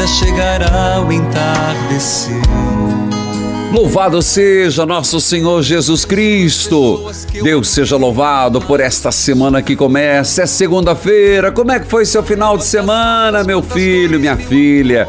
Vida 0.00 0.06
chegará 0.06 1.04
o 1.06 1.12
entardecer. 1.12 2.40
Louvado 3.72 4.20
seja 4.22 4.86
nosso 4.86 5.20
Senhor 5.20 5.62
Jesus 5.62 6.04
Cristo. 6.04 7.10
Deus 7.42 7.68
seja 7.68 7.96
louvado 7.96 8.60
por 8.60 8.80
esta 8.80 9.12
semana 9.12 9.62
que 9.62 9.76
começa. 9.76 10.42
É 10.42 10.46
segunda-feira. 10.46 11.52
Como 11.52 11.70
é 11.70 11.78
que 11.78 11.86
foi 11.86 12.04
seu 12.04 12.22
final 12.22 12.56
de 12.56 12.64
semana, 12.64 13.44
meu 13.44 13.62
filho, 13.62 14.18
minha 14.18 14.36
filha? 14.36 15.06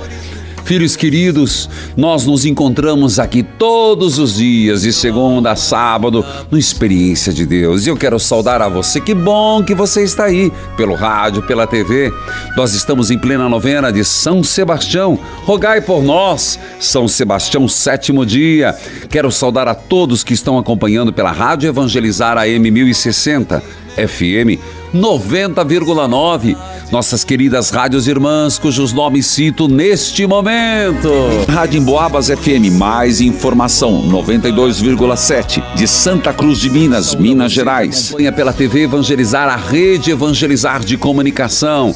Filhos 0.63 0.95
queridos, 0.95 1.69
nós 1.97 2.25
nos 2.25 2.45
encontramos 2.45 3.19
aqui 3.19 3.43
todos 3.43 4.19
os 4.19 4.35
dias, 4.35 4.83
de 4.83 4.93
segunda 4.93 5.51
a 5.51 5.55
sábado, 5.55 6.23
no 6.49 6.57
Experiência 6.57 7.33
de 7.33 7.45
Deus. 7.45 7.85
E 7.85 7.89
eu 7.89 7.97
quero 7.97 8.19
saudar 8.19 8.61
a 8.61 8.69
você. 8.69 9.01
Que 9.01 9.13
bom 9.13 9.63
que 9.63 9.73
você 9.73 10.03
está 10.03 10.25
aí, 10.25 10.51
pelo 10.77 10.95
rádio, 10.95 11.41
pela 11.41 11.67
TV. 11.67 12.11
Nós 12.55 12.73
estamos 12.73 13.11
em 13.11 13.17
plena 13.17 13.49
novena 13.49 13.91
de 13.91 14.03
São 14.05 14.43
Sebastião. 14.43 15.19
Rogai 15.43 15.81
por 15.81 16.03
nós, 16.03 16.59
São 16.79 17.07
Sebastião, 17.07 17.67
sétimo 17.67 18.25
dia. 18.25 18.75
Quero 19.09 19.31
saudar 19.31 19.67
a 19.67 19.75
todos 19.75 20.23
que 20.23 20.33
estão 20.33 20.57
acompanhando 20.57 21.11
pela 21.11 21.31
Rádio 21.31 21.67
Evangelizar 21.67 22.37
AM 22.37 22.71
1060, 22.71 23.61
FM 23.97 24.80
90,9. 24.93 26.57
Nossas 26.91 27.23
queridas 27.23 27.69
rádios 27.69 28.07
irmãs, 28.07 28.59
cujos 28.59 28.91
nomes 28.91 29.25
cito 29.25 29.67
neste 29.67 30.27
momento. 30.27 31.09
Rádio 31.47 31.79
Emboabas 31.79 32.27
FM, 32.27 32.69
mais 32.77 33.21
informação, 33.21 34.03
92,7, 34.09 35.63
de 35.75 35.87
Santa 35.87 36.33
Cruz 36.33 36.59
de 36.59 36.69
Minas, 36.69 37.15
Minas 37.15 37.51
Gerais. 37.51 38.07
Acompanha 38.09 38.31
pela 38.31 38.51
TV 38.51 38.83
Evangelizar, 38.83 39.47
a 39.47 39.55
Rede 39.55 40.11
Evangelizar 40.11 40.83
de 40.83 40.97
Comunicação. 40.97 41.95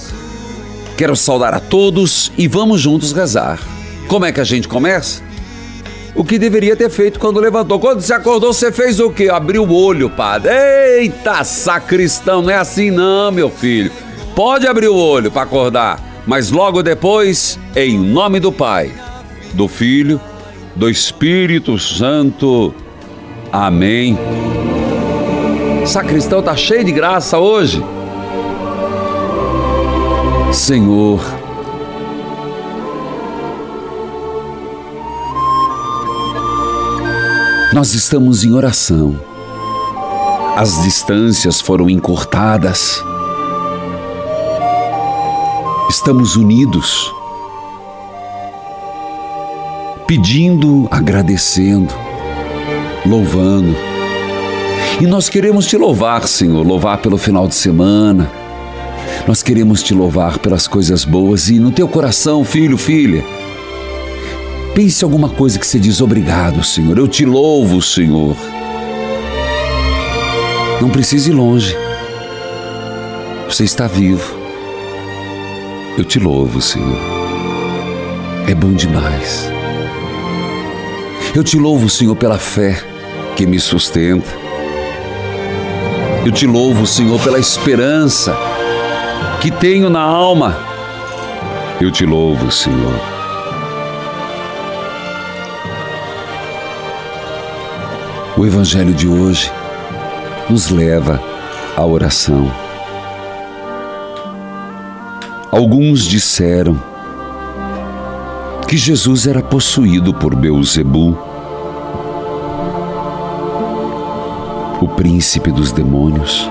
Quero 0.95 1.15
saudar 1.15 1.53
a 1.53 1.59
todos 1.59 2.31
e 2.37 2.47
vamos 2.47 2.79
juntos 2.79 3.11
rezar. 3.11 3.59
Como 4.07 4.23
é 4.23 4.31
que 4.31 4.39
a 4.39 4.45
gente 4.45 4.67
começa? 4.67 5.24
O 6.15 6.23
que 6.23 6.39
deveria 6.39 6.77
ter 6.77 6.89
feito 6.89 7.19
quando 7.19 7.41
levantou. 7.41 7.77
Quando 7.77 7.99
você 7.99 8.13
acordou, 8.13 8.53
você 8.53 8.71
fez 8.71 8.99
o 9.01 9.11
quê? 9.11 9.29
Abriu 9.29 9.63
o 9.63 9.73
olho, 9.73 10.09
padre. 10.09 10.49
Eita, 10.49 11.43
sacristão, 11.43 12.41
não 12.41 12.49
é 12.49 12.55
assim 12.55 12.89
não, 12.89 13.31
meu 13.31 13.49
filho. 13.49 13.91
Pode 14.33 14.65
abrir 14.65 14.87
o 14.87 14.95
olho 14.95 15.29
para 15.29 15.41
acordar, 15.41 15.99
mas 16.25 16.51
logo 16.51 16.81
depois, 16.81 17.59
em 17.75 17.97
nome 17.97 18.39
do 18.39 18.51
Pai, 18.51 18.91
do 19.53 19.67
Filho, 19.67 20.19
do 20.73 20.89
Espírito 20.89 21.77
Santo. 21.77 22.73
Amém. 23.51 24.17
Sacristão 25.85 26.41
tá 26.41 26.55
cheio 26.55 26.83
de 26.83 26.91
graça 26.91 27.37
hoje. 27.37 27.83
Senhor, 30.51 31.21
Nós 37.75 37.93
estamos 37.93 38.45
em 38.45 38.53
oração. 38.53 39.19
As 40.55 40.81
distâncias 40.83 41.59
foram 41.59 41.89
encurtadas. 41.89 43.03
Estamos 45.89 46.37
unidos, 46.37 47.13
pedindo, 50.07 50.87
agradecendo, 50.89 51.93
louvando. 53.05 53.75
E 55.01 55.05
nós 55.05 55.27
queremos 55.27 55.65
te 55.65 55.75
louvar, 55.75 56.25
Senhor, 56.29 56.65
louvar 56.65 56.99
pelo 56.99 57.17
final 57.17 57.45
de 57.45 57.55
semana. 57.55 58.31
Nós 59.27 59.43
queremos 59.43 59.83
te 59.83 59.93
louvar 59.93 60.39
pelas 60.39 60.65
coisas 60.65 61.03
boas 61.03 61.49
e 61.49 61.59
no 61.59 61.71
teu 61.71 61.89
coração, 61.89 62.45
filho, 62.45 62.77
filha, 62.77 63.21
Pense 64.75 65.05
alguma 65.05 65.29
coisa 65.29 65.57
que 65.57 65.65
você 65.65 65.79
diz 65.79 66.01
obrigado, 66.01 66.61
Senhor. 66.61 66.97
Eu 66.97 67.07
te 67.07 67.23
louvo, 67.23 67.81
Senhor. 67.81 68.35
Não 70.81 70.89
precise 70.89 71.29
ir 71.29 71.33
longe. 71.33 71.73
Você 73.47 73.63
está 73.63 73.87
vivo. 73.87 74.35
Eu 75.97 76.03
te 76.03 76.19
louvo, 76.19 76.59
Senhor. 76.59 76.97
É 78.49 78.53
bom 78.53 78.73
demais. 78.73 79.49
Eu 81.33 81.41
te 81.41 81.57
louvo, 81.57 81.89
Senhor, 81.89 82.17
pela 82.17 82.37
fé 82.37 82.83
que 83.37 83.45
me 83.45 83.61
sustenta. 83.61 84.29
Eu 86.25 86.33
te 86.33 86.45
louvo, 86.45 86.85
Senhor, 86.85 87.17
pela 87.21 87.39
esperança 87.39 88.35
que 89.39 89.49
tenho 89.49 89.89
na 89.89 90.01
alma. 90.01 90.59
Eu 91.79 91.89
te 91.91 92.05
louvo, 92.05 92.51
Senhor. 92.51 93.04
O 98.37 98.45
Evangelho 98.45 98.93
de 98.93 99.07
hoje 99.07 99.49
nos 100.49 100.69
leva 100.69 101.23
à 101.77 101.85
oração. 101.85 102.51
Alguns 105.49 106.03
disseram 106.03 106.77
que 108.67 108.75
Jesus 108.75 109.25
era 109.25 109.41
possuído 109.41 110.13
por 110.13 110.35
Beuzebu, 110.35 111.17
o 114.81 114.87
príncipe 114.97 115.49
dos 115.49 115.71
demônios, 115.71 116.49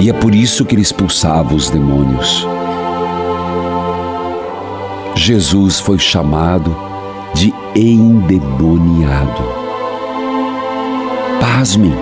e 0.00 0.08
é 0.08 0.14
por 0.14 0.34
isso 0.34 0.64
que 0.64 0.74
ele 0.74 0.80
expulsava 0.80 1.54
os 1.54 1.68
demônios. 1.68 2.46
Jesus 5.14 5.78
foi 5.78 5.98
chamado 5.98 6.74
de 7.34 7.52
endemoniado. 7.74 9.65
Pasmem, 11.40 11.94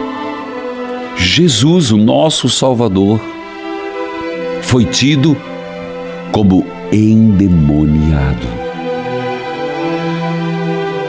Jesus, 1.17 1.91
o 1.91 1.97
nosso 1.97 2.49
Salvador, 2.49 3.21
foi 4.63 4.85
tido 4.85 5.37
como 6.33 6.67
endemoniado. 6.93 8.47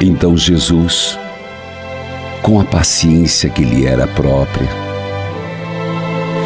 Então 0.01 0.35
Jesus, 0.37 1.17
com 2.41 2.59
a 2.59 2.63
paciência 2.63 3.49
que 3.49 3.63
lhe 3.63 3.85
era 3.85 4.07
própria, 4.07 4.69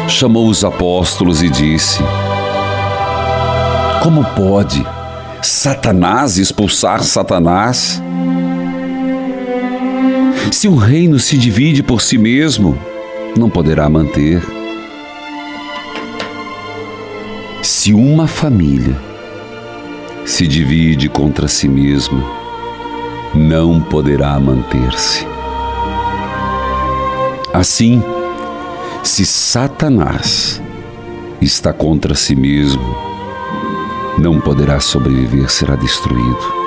chamou 0.08 0.48
os 0.48 0.64
apóstolos 0.64 1.42
e 1.42 1.48
disse: 1.48 2.02
Como 4.02 4.24
pode 4.34 4.86
Satanás 5.42 6.38
expulsar 6.38 7.02
Satanás? 7.02 8.02
Se 10.50 10.68
um 10.68 10.74
reino 10.74 11.18
se 11.18 11.38
divide 11.38 11.82
por 11.82 12.02
si 12.02 12.18
mesmo, 12.18 12.78
não 13.36 13.48
poderá 13.48 13.88
manter. 13.88 14.42
Se 17.62 17.94
uma 17.94 18.26
família 18.26 18.96
se 20.26 20.46
divide 20.46 21.08
contra 21.08 21.48
si 21.48 21.68
mesma, 21.68 22.22
não 23.34 23.80
poderá 23.80 24.38
manter-se. 24.38 25.24
Assim, 27.54 28.02
se 29.02 29.24
Satanás 29.24 30.60
está 31.40 31.72
contra 31.72 32.14
si 32.14 32.34
mesmo, 32.34 32.82
não 34.18 34.40
poderá 34.40 34.78
sobreviver, 34.80 35.48
será 35.48 35.74
destruído. 35.76 36.59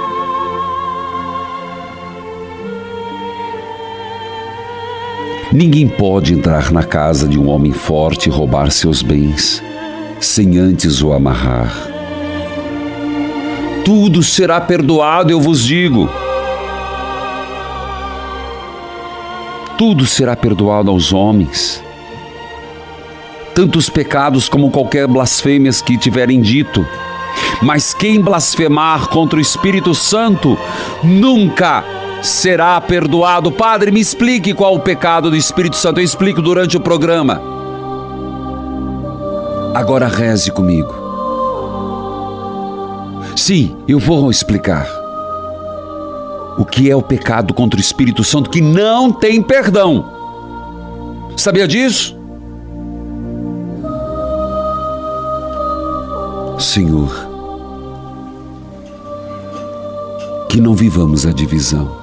Ninguém 5.54 5.88
pode 5.88 6.34
entrar 6.34 6.72
na 6.72 6.82
casa 6.82 7.28
de 7.28 7.38
um 7.38 7.48
homem 7.48 7.72
forte 7.72 8.28
e 8.28 8.32
roubar 8.32 8.72
seus 8.72 9.04
bens 9.04 9.62
sem 10.20 10.58
antes 10.58 11.04
o 11.04 11.14
amarrar. 11.14 11.72
Tudo 13.86 14.24
será 14.24 14.60
perdoado, 14.60 15.32
eu 15.32 15.40
vos 15.40 15.64
digo. 15.64 16.10
Tudo 19.78 20.08
será 20.08 20.36
perdoado 20.36 20.90
aos 20.90 21.14
homens, 21.14 21.84
tanto 23.54 23.78
os 23.78 23.90
pecados 23.90 24.50
como 24.50 24.72
qualquer 24.72 25.06
blasfêmias 25.06 25.84
que 25.84 26.00
tiverem 26.00 26.42
dito. 26.42 26.84
Mas 27.62 27.94
quem 27.94 28.20
blasfemar 28.20 29.08
contra 29.10 29.38
o 29.38 29.42
Espírito 29.42 29.94
Santo 29.94 30.58
nunca 31.04 31.84
será 32.24 32.80
perdoado. 32.80 33.52
Padre, 33.52 33.92
me 33.92 34.00
explique 34.00 34.54
qual 34.54 34.74
o 34.74 34.80
pecado 34.80 35.30
do 35.30 35.36
Espírito 35.36 35.76
Santo. 35.76 36.00
Eu 36.00 36.04
explico 36.04 36.42
durante 36.42 36.78
o 36.78 36.80
programa. 36.80 37.42
Agora 39.76 40.08
reze 40.08 40.50
comigo. 40.50 40.94
Sim, 43.36 43.76
eu 43.88 44.00
vou 44.00 44.32
explicar. 44.32 44.88
O 46.58 46.64
que 46.64 46.90
é 46.90 46.96
o 46.96 47.02
pecado 47.02 47.54
contra 47.54 47.78
o 47.78 47.82
Espírito 47.82 48.24
Santo 48.24 48.50
que 48.50 48.62
não 48.62 49.12
tem 49.12 49.42
perdão? 49.42 50.10
Sabia 51.36 51.68
disso? 51.68 52.18
Senhor, 56.60 57.12
que 60.48 60.62
não 60.62 60.76
vivamos 60.76 61.26
a 61.26 61.34
divisão 61.34 62.03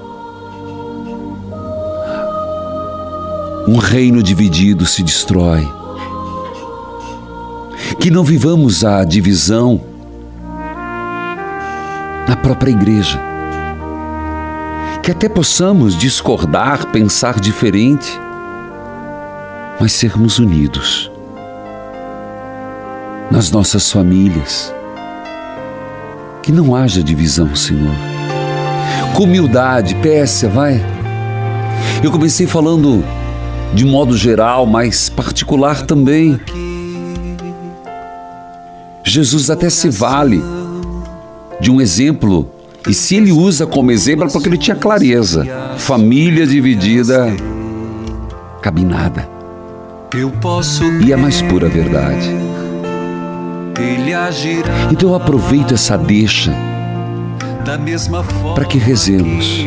Um 3.68 3.76
reino 3.76 4.22
dividido 4.22 4.86
se 4.86 5.02
destrói. 5.02 5.68
Que 7.98 8.10
não 8.10 8.24
vivamos 8.24 8.84
a 8.84 9.04
divisão 9.04 9.80
na 12.26 12.36
própria 12.36 12.70
igreja. 12.70 13.20
Que 15.02 15.10
até 15.10 15.28
possamos 15.28 15.96
discordar, 15.96 16.86
pensar 16.86 17.38
diferente, 17.38 18.08
mas 19.80 19.92
sermos 19.92 20.38
unidos 20.38 21.10
nas 23.30 23.50
nossas 23.50 23.90
famílias. 23.90 24.72
Que 26.42 26.50
não 26.50 26.74
haja 26.74 27.02
divisão, 27.02 27.54
Senhor. 27.54 27.94
Com 29.14 29.24
humildade, 29.24 29.94
peça, 29.96 30.48
vai. 30.48 30.80
Eu 32.02 32.10
comecei 32.10 32.46
falando 32.46 33.04
de 33.72 33.84
modo 33.84 34.16
geral, 34.16 34.66
mas 34.66 35.08
particular 35.08 35.82
também. 35.82 36.40
Jesus 39.04 39.50
até 39.50 39.70
se 39.70 39.88
vale 39.88 40.42
de 41.60 41.70
um 41.70 41.80
exemplo, 41.80 42.48
e 42.88 42.94
se 42.94 43.16
ele 43.16 43.32
usa 43.32 43.66
como 43.66 43.90
exemplo 43.90 44.26
é 44.26 44.30
porque 44.30 44.48
ele 44.48 44.58
tinha 44.58 44.76
clareza. 44.76 45.46
Família 45.76 46.46
dividida, 46.46 47.26
cabe 48.62 48.84
nada. 48.84 49.28
E 51.04 51.12
a 51.12 51.16
mais 51.16 51.42
pura 51.42 51.68
verdade. 51.68 52.30
Então 54.90 55.10
eu 55.10 55.14
aproveito 55.14 55.74
essa 55.74 55.96
deixa 55.96 56.52
para 58.54 58.64
que 58.64 58.78
rezemos. 58.78 59.64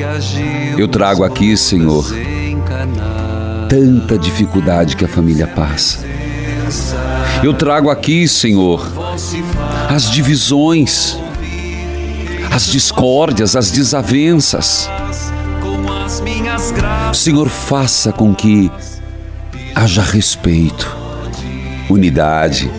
Eu 0.77 0.87
trago 0.87 1.23
aqui, 1.23 1.55
Senhor, 1.55 2.05
tanta 3.73 4.19
dificuldade 4.19 4.95
que 4.95 5.03
a 5.03 5.07
família 5.07 5.47
passa. 5.47 6.05
Eu 7.43 7.55
trago 7.55 7.89
aqui, 7.89 8.27
Senhor, 8.27 8.87
as 9.89 10.11
divisões, 10.11 11.17
as 12.51 12.67
discórdias, 12.67 13.55
as 13.55 13.71
desavenças. 13.71 14.87
Senhor, 17.15 17.49
faça 17.49 18.11
com 18.11 18.35
que 18.35 18.71
haja 19.73 20.03
respeito, 20.03 20.95
unidade. 21.89 22.71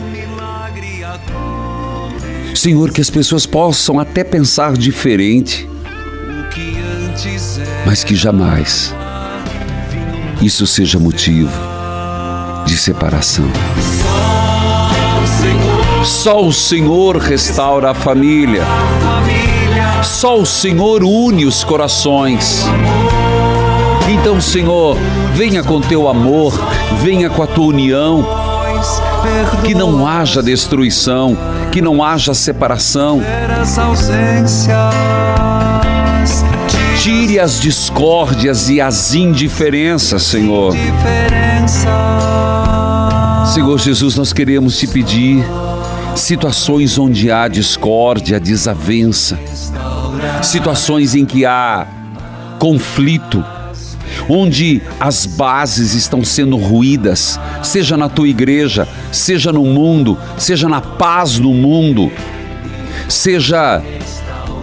Senhor, 2.55 2.93
que 2.93 3.01
as 3.01 3.11
pessoas 3.11 3.47
possam 3.47 3.99
até 3.99 4.23
pensar 4.23 4.77
diferente, 4.77 5.69
mas 7.85 8.05
que 8.05 8.15
jamais 8.15 8.95
isso 10.45 10.67
seja 10.67 10.99
motivo 10.99 11.51
de 12.67 12.77
separação. 12.77 13.47
Só 16.05 16.45
o 16.45 16.53
Senhor 16.53 17.17
restaura 17.17 17.91
a 17.91 17.95
família. 17.95 18.63
Só 20.03 20.39
o 20.39 20.45
Senhor 20.45 21.03
une 21.03 21.47
os 21.47 21.65
corações. 21.65 22.63
Então, 24.09 24.41
Senhor, 24.41 24.99
venha 25.35 25.63
com 25.63 25.81
teu 25.81 26.09
amor, 26.09 26.53
venha 27.01 27.31
com 27.31 27.43
a 27.43 27.47
tua 27.47 27.67
união. 27.67 28.27
Que 29.65 29.75
não 29.75 30.07
haja 30.07 30.43
destruição, 30.43 31.37
que 31.73 31.81
não 31.81 32.03
haja 32.03 32.35
separação. 32.35 33.23
Tire 37.05 37.39
as 37.39 37.61
discórdias 37.61 38.71
e 38.71 38.81
as 38.81 39.15
indiferenças, 39.15 40.23
Senhor. 40.23 40.75
Senhor 43.53 43.79
Jesus, 43.79 44.17
nós 44.17 44.33
queremos 44.33 44.79
te 44.79 44.87
pedir 44.87 45.45
situações 46.17 46.97
onde 46.97 47.31
há 47.31 47.47
discórdia, 47.47 48.41
desavença, 48.41 49.39
situações 50.43 51.15
em 51.15 51.27
que 51.27 51.45
há 51.45 51.87
conflito, 52.59 53.45
onde 54.27 54.81
as 54.99 55.27
bases 55.27 55.93
estão 55.93 56.25
sendo 56.25 56.57
ruídas, 56.57 57.39
seja 57.63 57.99
na 57.99 58.09
tua 58.09 58.29
igreja, 58.29 58.89
seja 59.13 59.53
no 59.53 59.65
mundo, 59.67 60.17
seja 60.39 60.71
na 60.71 60.81
paz 60.81 61.39
no 61.39 61.53
mundo, 61.53 62.11
seja 63.11 63.83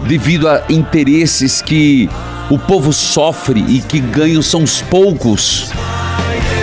devido 0.08 0.48
a 0.48 0.64
interesses 0.68 1.62
que 1.62 2.10
o 2.52 2.58
povo 2.58 2.92
sofre 2.92 3.64
e 3.66 3.80
que 3.80 3.98
ganham 3.98 4.42
são 4.42 4.62
os 4.62 4.82
poucos. 4.82 5.70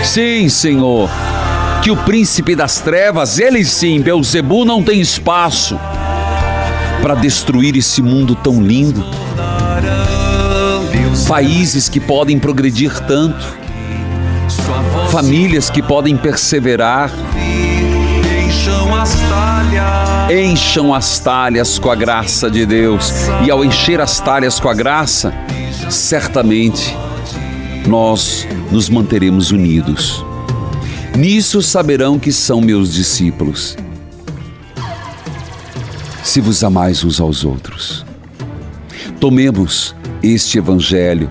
Sim, 0.04 0.48
Senhor, 0.48 1.10
que 1.82 1.90
o 1.90 1.96
príncipe 1.96 2.54
das 2.54 2.78
trevas, 2.78 3.40
ele 3.40 3.64
sim, 3.64 4.00
Beuzebu, 4.00 4.64
não 4.64 4.84
tem 4.84 5.00
espaço 5.00 5.76
para 7.02 7.16
destruir 7.16 7.76
esse 7.76 8.00
mundo 8.00 8.36
tão 8.36 8.62
lindo. 8.62 9.04
Países 11.26 11.88
que 11.88 11.98
podem 11.98 12.38
progredir 12.38 12.96
tanto, 13.00 13.44
famílias 15.10 15.70
que 15.70 15.82
podem 15.82 16.16
perseverar. 16.16 17.10
Encham 20.30 20.94
as 20.94 21.18
talhas 21.18 21.80
com 21.80 21.90
a 21.90 21.96
graça 21.96 22.48
de 22.48 22.64
Deus, 22.64 23.12
e 23.44 23.50
ao 23.50 23.64
encher 23.64 24.00
as 24.00 24.20
talhas 24.20 24.60
com 24.60 24.68
a 24.68 24.74
graça, 24.74 25.34
certamente 25.90 26.96
nós 27.86 28.46
nos 28.70 28.88
manteremos 28.88 29.50
unidos. 29.50 30.24
Nisso 31.16 31.60
saberão 31.60 32.18
que 32.18 32.32
são 32.32 32.60
meus 32.60 32.94
discípulos, 32.94 33.76
se 36.22 36.40
vos 36.40 36.62
amais 36.62 37.02
uns 37.02 37.20
aos 37.20 37.44
outros. 37.44 38.06
Tomemos 39.18 39.94
este 40.22 40.58
Evangelho 40.58 41.28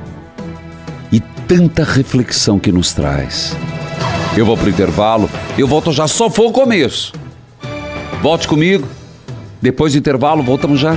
e 1.11 1.19
tanta 1.19 1.83
reflexão 1.83 2.59
que 2.59 2.71
nos 2.71 2.93
traz. 2.93 3.55
Eu 4.35 4.45
vou 4.45 4.57
para 4.57 4.67
o 4.67 4.69
intervalo, 4.69 5.29
eu 5.57 5.67
volto 5.67 5.91
já, 5.91 6.07
só 6.07 6.29
for 6.29 6.47
o 6.47 6.51
começo. 6.51 7.13
Volte 8.21 8.47
comigo, 8.47 8.87
depois 9.61 9.93
do 9.93 9.99
intervalo, 9.99 10.43
voltamos 10.43 10.79
já. 10.79 10.95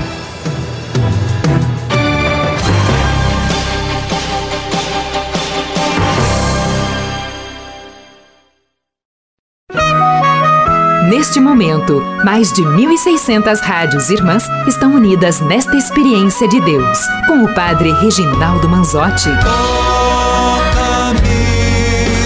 Neste 11.12 11.38
momento, 11.38 12.02
mais 12.25 12.50
de 12.54 12.62
1.600 12.62 13.61
rádios 13.61 14.09
irmãs 14.09 14.45
estão 14.66 14.95
unidas 14.95 15.42
nesta 15.42 15.76
experiência 15.76 16.49
de 16.49 16.59
Deus, 16.59 16.99
com 17.26 17.45
o 17.45 17.54
Padre 17.54 17.92
Reginaldo 17.92 18.66
Manzotti. 18.66 19.28
Toca-me, 19.45 21.21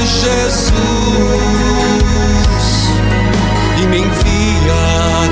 Jesus, 0.06 0.72
e 3.82 3.86
me 3.88 3.98
envia 3.98 4.76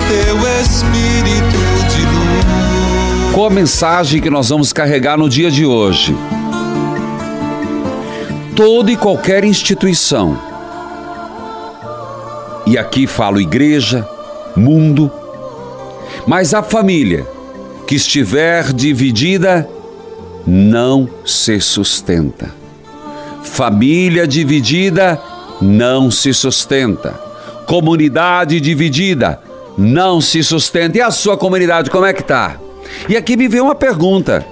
teu 0.08 0.36
Espírito 0.60 1.60
de 1.94 2.02
luz. 2.06 3.32
Qual 3.32 3.46
a 3.46 3.50
mensagem 3.50 4.20
que 4.20 4.30
nós 4.30 4.48
vamos 4.48 4.72
carregar 4.72 5.16
no 5.16 5.28
dia 5.28 5.48
de 5.48 5.64
hoje? 5.64 6.12
Toda 8.56 8.90
e 8.90 8.96
qualquer 8.96 9.44
instituição, 9.44 10.36
e 12.66 12.78
aqui 12.78 13.06
falo 13.06 13.40
igreja, 13.40 14.08
mundo, 14.56 15.10
mas 16.26 16.54
a 16.54 16.62
família 16.62 17.26
que 17.86 17.96
estiver 17.96 18.72
dividida 18.72 19.68
não 20.46 21.08
se 21.24 21.60
sustenta. 21.60 22.54
Família 23.42 24.26
dividida 24.26 25.20
não 25.60 26.10
se 26.10 26.32
sustenta. 26.32 27.12
Comunidade 27.66 28.60
dividida 28.60 29.40
não 29.76 30.20
se 30.20 30.42
sustenta. 30.42 30.98
E 30.98 31.00
a 31.00 31.10
sua 31.10 31.36
comunidade, 31.36 31.90
como 31.90 32.06
é 32.06 32.12
que 32.12 32.22
tá? 32.22 32.58
E 33.08 33.16
aqui 33.16 33.36
me 33.36 33.48
vem 33.48 33.60
uma 33.60 33.74
pergunta. 33.74 34.46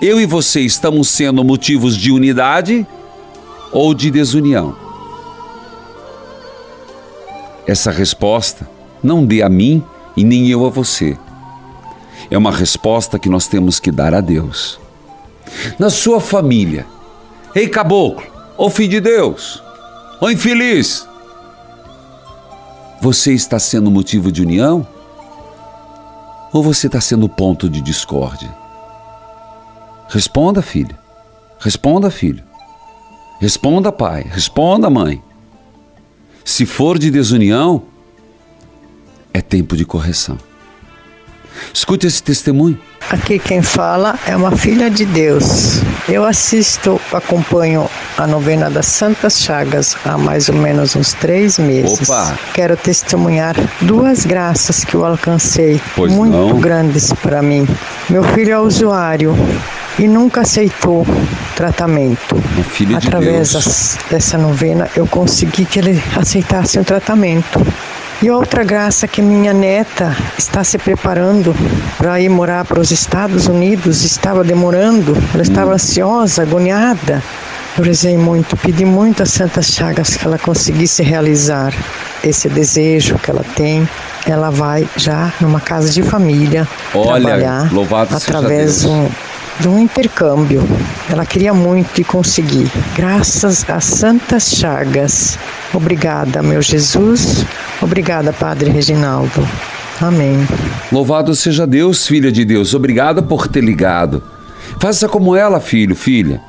Eu 0.00 0.20
e 0.20 0.26
você 0.26 0.60
estamos 0.60 1.08
sendo 1.08 1.44
motivos 1.44 1.96
de 1.96 2.10
unidade 2.10 2.86
ou 3.72 3.94
de 3.94 4.10
desunião? 4.10 4.81
Essa 7.66 7.90
resposta 7.90 8.68
não 9.02 9.24
dê 9.24 9.42
a 9.42 9.48
mim 9.48 9.82
e 10.16 10.24
nem 10.24 10.48
eu 10.48 10.66
a 10.66 10.70
você. 10.70 11.16
É 12.30 12.36
uma 12.36 12.50
resposta 12.50 13.18
que 13.18 13.28
nós 13.28 13.46
temos 13.46 13.78
que 13.78 13.90
dar 13.90 14.14
a 14.14 14.20
Deus. 14.20 14.80
Na 15.78 15.90
sua 15.90 16.20
família, 16.20 16.86
ei 17.54 17.68
caboclo, 17.68 18.26
ô 18.56 18.70
filho 18.70 18.90
de 18.90 19.00
Deus, 19.00 19.62
ô 20.20 20.30
infeliz, 20.30 21.06
você 23.00 23.32
está 23.32 23.58
sendo 23.58 23.90
motivo 23.90 24.30
de 24.30 24.42
união? 24.42 24.86
Ou 26.52 26.62
você 26.62 26.86
está 26.86 27.00
sendo 27.00 27.28
ponto 27.28 27.68
de 27.68 27.80
discórdia? 27.80 28.54
Responda, 30.08 30.62
filha. 30.62 30.98
Responda, 31.58 32.10
filho. 32.10 32.44
Responda, 33.40 33.90
pai. 33.90 34.22
Responda, 34.30 34.88
mãe. 34.90 35.22
Se 36.52 36.66
for 36.66 36.98
de 36.98 37.10
desunião, 37.10 37.84
é 39.32 39.40
tempo 39.40 39.74
de 39.74 39.86
correção. 39.86 40.36
Escute 41.72 42.06
esse 42.06 42.22
testemunho. 42.22 42.78
Aqui 43.08 43.38
quem 43.38 43.62
fala 43.62 44.18
é 44.26 44.36
uma 44.36 44.50
filha 44.54 44.90
de 44.90 45.06
Deus. 45.06 45.80
Eu 46.06 46.26
assisto, 46.26 47.00
acompanho 47.10 47.88
a 48.18 48.26
novena 48.26 48.68
das 48.68 48.84
Santas 48.84 49.40
Chagas 49.40 49.96
há 50.04 50.18
mais 50.18 50.50
ou 50.50 50.54
menos 50.56 50.94
uns 50.94 51.14
três 51.14 51.58
meses. 51.58 52.06
Opa! 52.06 52.38
Quero 52.52 52.76
testemunhar 52.76 53.56
duas 53.80 54.26
graças 54.26 54.84
que 54.84 54.94
eu 54.94 55.06
alcancei, 55.06 55.80
Pois 55.96 56.12
muito 56.12 56.36
não. 56.36 56.60
grandes 56.60 57.14
para 57.14 57.40
mim. 57.40 57.66
Meu 58.10 58.22
filho 58.22 58.52
é 58.52 58.58
usuário 58.60 59.34
e 59.98 60.08
nunca 60.08 60.42
aceitou 60.42 61.06
tratamento. 61.54 62.34
Uma 62.54 62.64
filha 62.64 62.98
de 62.98 63.08
Através 63.08 63.52
Deus. 63.52 63.96
dessa 64.10 64.38
novena, 64.38 64.88
eu 64.96 65.06
consegui 65.06 65.64
que 65.64 65.78
ele 65.78 66.02
aceitasse 66.16 66.78
um 66.78 66.84
tratamento. 66.84 67.64
E 68.22 68.30
outra 68.30 68.62
graça 68.62 69.08
que 69.08 69.20
minha 69.20 69.52
neta 69.52 70.16
está 70.38 70.62
se 70.62 70.78
preparando 70.78 71.54
para 71.98 72.20
ir 72.20 72.28
morar 72.28 72.64
para 72.64 72.78
os 72.78 72.92
Estados 72.92 73.48
Unidos, 73.48 74.04
estava 74.04 74.44
demorando, 74.44 75.16
ela 75.34 75.42
estava 75.42 75.74
ansiosa, 75.74 76.42
agoniada. 76.42 77.20
Eu 77.76 77.82
rezei 77.82 78.16
muito, 78.16 78.56
pedi 78.56 78.84
muito 78.84 79.24
às 79.24 79.30
Santas 79.30 79.66
Chagas 79.66 80.16
que 80.16 80.24
ela 80.24 80.38
conseguisse 80.38 81.02
realizar 81.02 81.72
esse 82.22 82.48
desejo 82.48 83.18
que 83.18 83.28
ela 83.28 83.44
tem. 83.56 83.88
Ela 84.24 84.50
vai 84.50 84.88
já 84.96 85.32
numa 85.40 85.60
casa 85.60 85.90
de 85.90 86.02
família 86.02 86.68
Olha, 86.94 87.22
trabalhar 87.22 87.70
através 88.14 88.82
de 88.82 88.88
um 88.88 89.10
de 89.60 89.68
um 89.68 89.78
intercâmbio. 89.78 90.62
Ela 91.08 91.26
queria 91.26 91.52
muito 91.54 92.00
e 92.00 92.04
conseguir. 92.04 92.70
Graças 92.96 93.68
às 93.68 93.84
Santas 93.84 94.50
Chagas. 94.50 95.38
Obrigada, 95.72 96.42
meu 96.42 96.60
Jesus. 96.62 97.44
Obrigada, 97.80 98.32
Padre 98.32 98.70
Reginaldo. 98.70 99.46
Amém. 100.00 100.36
Louvado 100.90 101.34
seja 101.34 101.66
Deus, 101.66 102.06
filha 102.06 102.32
de 102.32 102.44
Deus. 102.44 102.74
Obrigado 102.74 103.22
por 103.22 103.46
ter 103.46 103.62
ligado. 103.62 104.22
Faça 104.80 105.08
como 105.08 105.36
ela, 105.36 105.60
filho, 105.60 105.94
filha. 105.94 106.40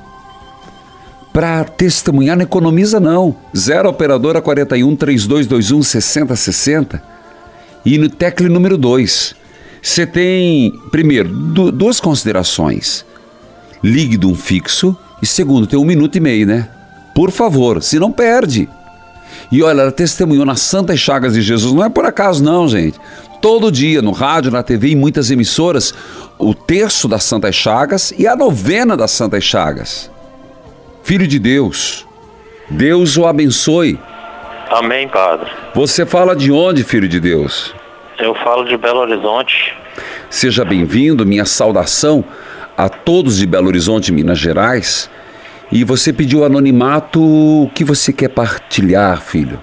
Para 1.32 1.64
testemunhar, 1.64 2.38
não 2.38 2.44
economiza 2.44 3.00
não. 3.00 3.36
Zero 3.56 3.90
operadora 3.90 4.42
41 4.42 4.96
3221 4.96 5.82
6060 5.82 7.04
e 7.86 7.98
no 7.98 8.10
tecle 8.10 8.50
número 8.50 8.78
2. 8.78 9.36
Você 9.84 10.08
tem, 10.08 10.72
primeiro, 10.92 11.28
du- 11.28 11.72
duas 11.72 12.00
considerações. 12.00 13.06
Ligue 13.84 14.16
de 14.16 14.26
um 14.26 14.34
fixo 14.34 14.98
e 15.22 15.26
segundo, 15.26 15.68
tem 15.68 15.78
um 15.78 15.84
minuto 15.84 16.16
e 16.16 16.22
meio, 16.22 16.48
né? 16.48 16.70
Por 17.14 17.30
favor, 17.32 17.84
se 17.84 18.00
não 18.00 18.10
perde. 18.12 18.70
E 19.52 19.62
olha, 19.62 19.82
ela 19.82 19.92
testemunhou 19.92 20.46
nas 20.46 20.62
Santas 20.62 21.00
Chagas 21.02 21.34
de 21.34 21.42
Jesus, 21.42 21.74
não 21.74 21.84
é 21.84 21.90
por 21.90 22.06
acaso 22.06 22.42
não, 22.42 22.66
gente. 22.68 22.98
Todo 23.42 23.70
dia, 23.70 24.02
no 24.02 24.12
rádio, 24.12 24.50
na 24.52 24.64
TV, 24.64 24.92
em 24.92 24.96
muitas 24.96 25.30
emissoras, 25.30 25.94
o 26.40 26.54
terço 26.56 27.10
das 27.10 27.26
Santas 27.26 27.54
Chagas 27.54 28.14
e 28.18 28.26
a 28.26 28.38
novena 28.38 28.96
das 28.96 29.12
Santas 29.12 29.44
Chagas. 29.44 30.10
Filho 31.04 31.28
de 31.28 31.38
Deus, 31.40 32.06
Deus 32.70 33.18
o 33.18 33.26
abençoe. 33.26 34.00
Amém, 34.72 35.10
Padre. 35.10 35.52
Você 35.76 36.06
fala 36.06 36.34
de 36.38 36.52
onde, 36.54 36.86
filho 36.86 37.08
de 37.10 37.20
Deus? 37.20 37.76
Eu 38.20 38.36
falo 38.36 38.64
de 38.64 38.78
Belo 38.78 39.00
Horizonte. 39.00 39.76
Seja 40.30 40.64
bem-vindo, 40.64 41.26
minha 41.26 41.46
saudação 41.46 42.24
a 42.78 42.88
todos 42.88 43.38
de 43.38 43.48
Belo 43.48 43.68
Horizonte, 43.68 44.12
Minas 44.12 44.38
Gerais. 44.38 45.10
E 45.72 45.84
você 45.84 46.14
pediu 46.14 46.46
anonimato, 46.46 47.20
o 47.20 47.72
que 47.74 47.84
você 47.84 48.14
quer 48.14 48.30
partilhar, 48.30 49.20
filho? 49.22 49.60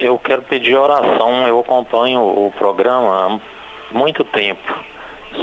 Eu 0.00 0.18
quero 0.18 0.42
pedir 0.42 0.74
oração. 0.74 1.46
Eu 1.46 1.60
acompanho 1.60 2.20
o 2.20 2.52
programa 2.58 3.40
há 3.92 3.94
muito 3.96 4.24
tempo. 4.24 4.74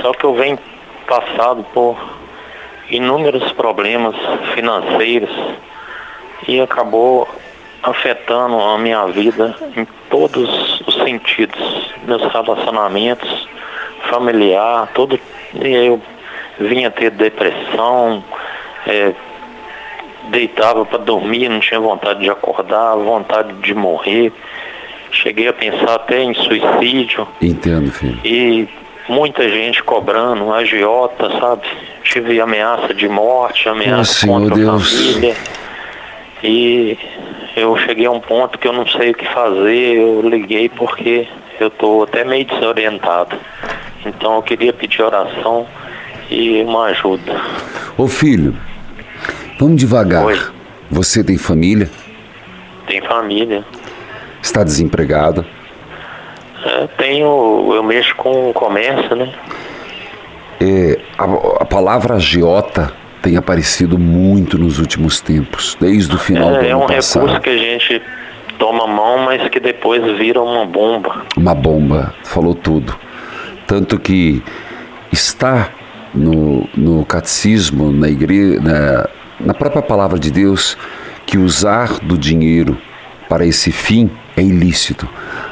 Só 0.01 0.11
que 0.11 0.25
eu 0.25 0.35
venho 0.35 0.59
passado 1.07 1.65
por 1.73 1.97
inúmeros 2.89 3.51
problemas 3.53 4.15
financeiros 4.53 5.31
e 6.47 6.59
acabou 6.59 7.27
afetando 7.83 8.59
a 8.59 8.77
minha 8.77 9.05
vida 9.07 9.55
em 9.75 9.85
todos 10.09 10.81
os 10.87 10.95
sentidos, 10.95 11.93
meus 12.05 12.21
relacionamentos, 12.31 13.47
familiar, 14.09 14.89
tudo. 14.93 15.19
E 15.53 15.67
eu 15.67 16.01
vinha 16.59 16.91
ter 16.91 17.11
depressão, 17.11 18.23
é, 18.85 19.13
deitava 20.29 20.85
para 20.85 20.99
dormir, 20.99 21.49
não 21.49 21.59
tinha 21.59 21.79
vontade 21.79 22.19
de 22.21 22.29
acordar, 22.29 22.95
vontade 22.95 23.53
de 23.53 23.73
morrer. 23.73 24.31
Cheguei 25.11 25.47
a 25.47 25.53
pensar 25.53 25.95
até 25.95 26.23
em 26.23 26.33
suicídio 26.33 27.27
Entendo, 27.41 27.91
filho. 27.91 28.17
e 28.23 28.69
muita 29.09 29.49
gente 29.49 29.83
cobrando, 29.83 30.53
agiota, 30.53 31.29
sabe? 31.37 31.63
Tive 32.03 32.39
ameaça 32.39 32.93
de 32.93 33.09
morte, 33.09 33.67
ameaça 33.67 34.25
contra 34.25 34.55
Deus. 34.55 34.69
a 34.83 35.13
família. 35.13 35.35
E 36.43 36.97
eu 37.55 37.77
cheguei 37.77 38.05
a 38.05 38.11
um 38.11 38.19
ponto 38.19 38.57
que 38.57 38.67
eu 38.67 38.73
não 38.73 38.87
sei 38.87 39.11
o 39.11 39.13
que 39.13 39.25
fazer, 39.33 39.97
eu 39.97 40.21
liguei 40.21 40.69
porque 40.69 41.27
eu 41.59 41.69
tô 41.69 42.03
até 42.03 42.23
meio 42.23 42.45
desorientado. 42.45 43.37
Então 44.05 44.35
eu 44.35 44.41
queria 44.41 44.73
pedir 44.73 45.01
oração 45.01 45.67
e 46.29 46.61
uma 46.63 46.85
ajuda. 46.85 47.39
Ô 47.97 48.07
filho, 48.07 48.55
vamos 49.59 49.77
devagar. 49.77 50.25
Oi. 50.25 50.39
Você 50.89 51.23
tem 51.23 51.37
família? 51.37 51.89
Tem 52.87 53.01
família. 53.01 53.63
Está 54.41 54.63
desempregado? 54.63 55.45
É, 56.63 56.87
tenho, 56.97 57.73
eu 57.73 57.83
mexo 57.83 58.15
com 58.15 58.51
comércio, 58.53 59.15
né? 59.15 59.33
É, 60.59 60.99
a, 61.17 61.23
a 61.61 61.65
palavra 61.65 62.15
agiota 62.15 62.93
tem 63.21 63.37
aparecido 63.37 63.97
muito 63.99 64.57
nos 64.57 64.79
últimos 64.79 65.21
tempos, 65.21 65.77
desde 65.79 66.15
o 66.15 66.17
final 66.17 66.49
do 66.49 66.55
É, 66.57 66.69
é 66.69 66.71
ano 66.71 66.83
um 66.83 66.87
passado. 66.87 67.25
recurso 67.27 67.41
que 67.41 67.49
a 67.49 67.57
gente 67.57 68.01
toma 68.57 68.87
mão, 68.87 69.19
mas 69.25 69.47
que 69.49 69.59
depois 69.59 70.17
vira 70.17 70.41
uma 70.41 70.65
bomba. 70.65 71.23
Uma 71.37 71.53
bomba, 71.53 72.13
falou 72.23 72.55
tudo. 72.55 72.97
Tanto 73.67 73.99
que 73.99 74.41
está 75.11 75.69
no, 76.13 76.67
no 76.75 77.05
catecismo, 77.05 77.91
na 77.91 78.09
igreja, 78.09 78.59
na, 78.59 79.09
na 79.39 79.53
própria 79.53 79.81
palavra 79.81 80.19
de 80.19 80.31
Deus, 80.31 80.77
que 81.25 81.37
usar 81.37 81.99
do 81.99 82.17
dinheiro 82.17 82.77
para 83.29 83.45
esse 83.45 83.71
fim 83.71 84.09
é 84.35 84.41
ilícito. 84.41 85.07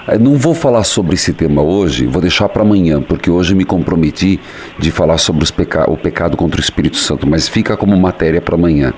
Eu 0.07 0.19
não 0.19 0.37
vou 0.37 0.53
falar 0.53 0.83
sobre 0.83 1.15
esse 1.15 1.33
tema 1.33 1.61
hoje, 1.61 2.05
vou 2.05 2.21
deixar 2.21 2.49
para 2.49 2.61
amanhã, 2.61 3.01
porque 3.01 3.29
hoje 3.29 3.53
me 3.53 3.65
comprometi 3.65 4.39
de 4.77 4.91
falar 4.91 5.17
sobre 5.17 5.45
peca 5.51 5.89
o 5.89 5.97
pecado 5.97 6.35
contra 6.35 6.59
o 6.59 6.63
Espírito 6.63 6.97
Santo, 6.97 7.27
mas 7.27 7.47
fica 7.47 7.77
como 7.77 7.95
matéria 7.97 8.41
para 8.41 8.55
amanhã, 8.55 8.93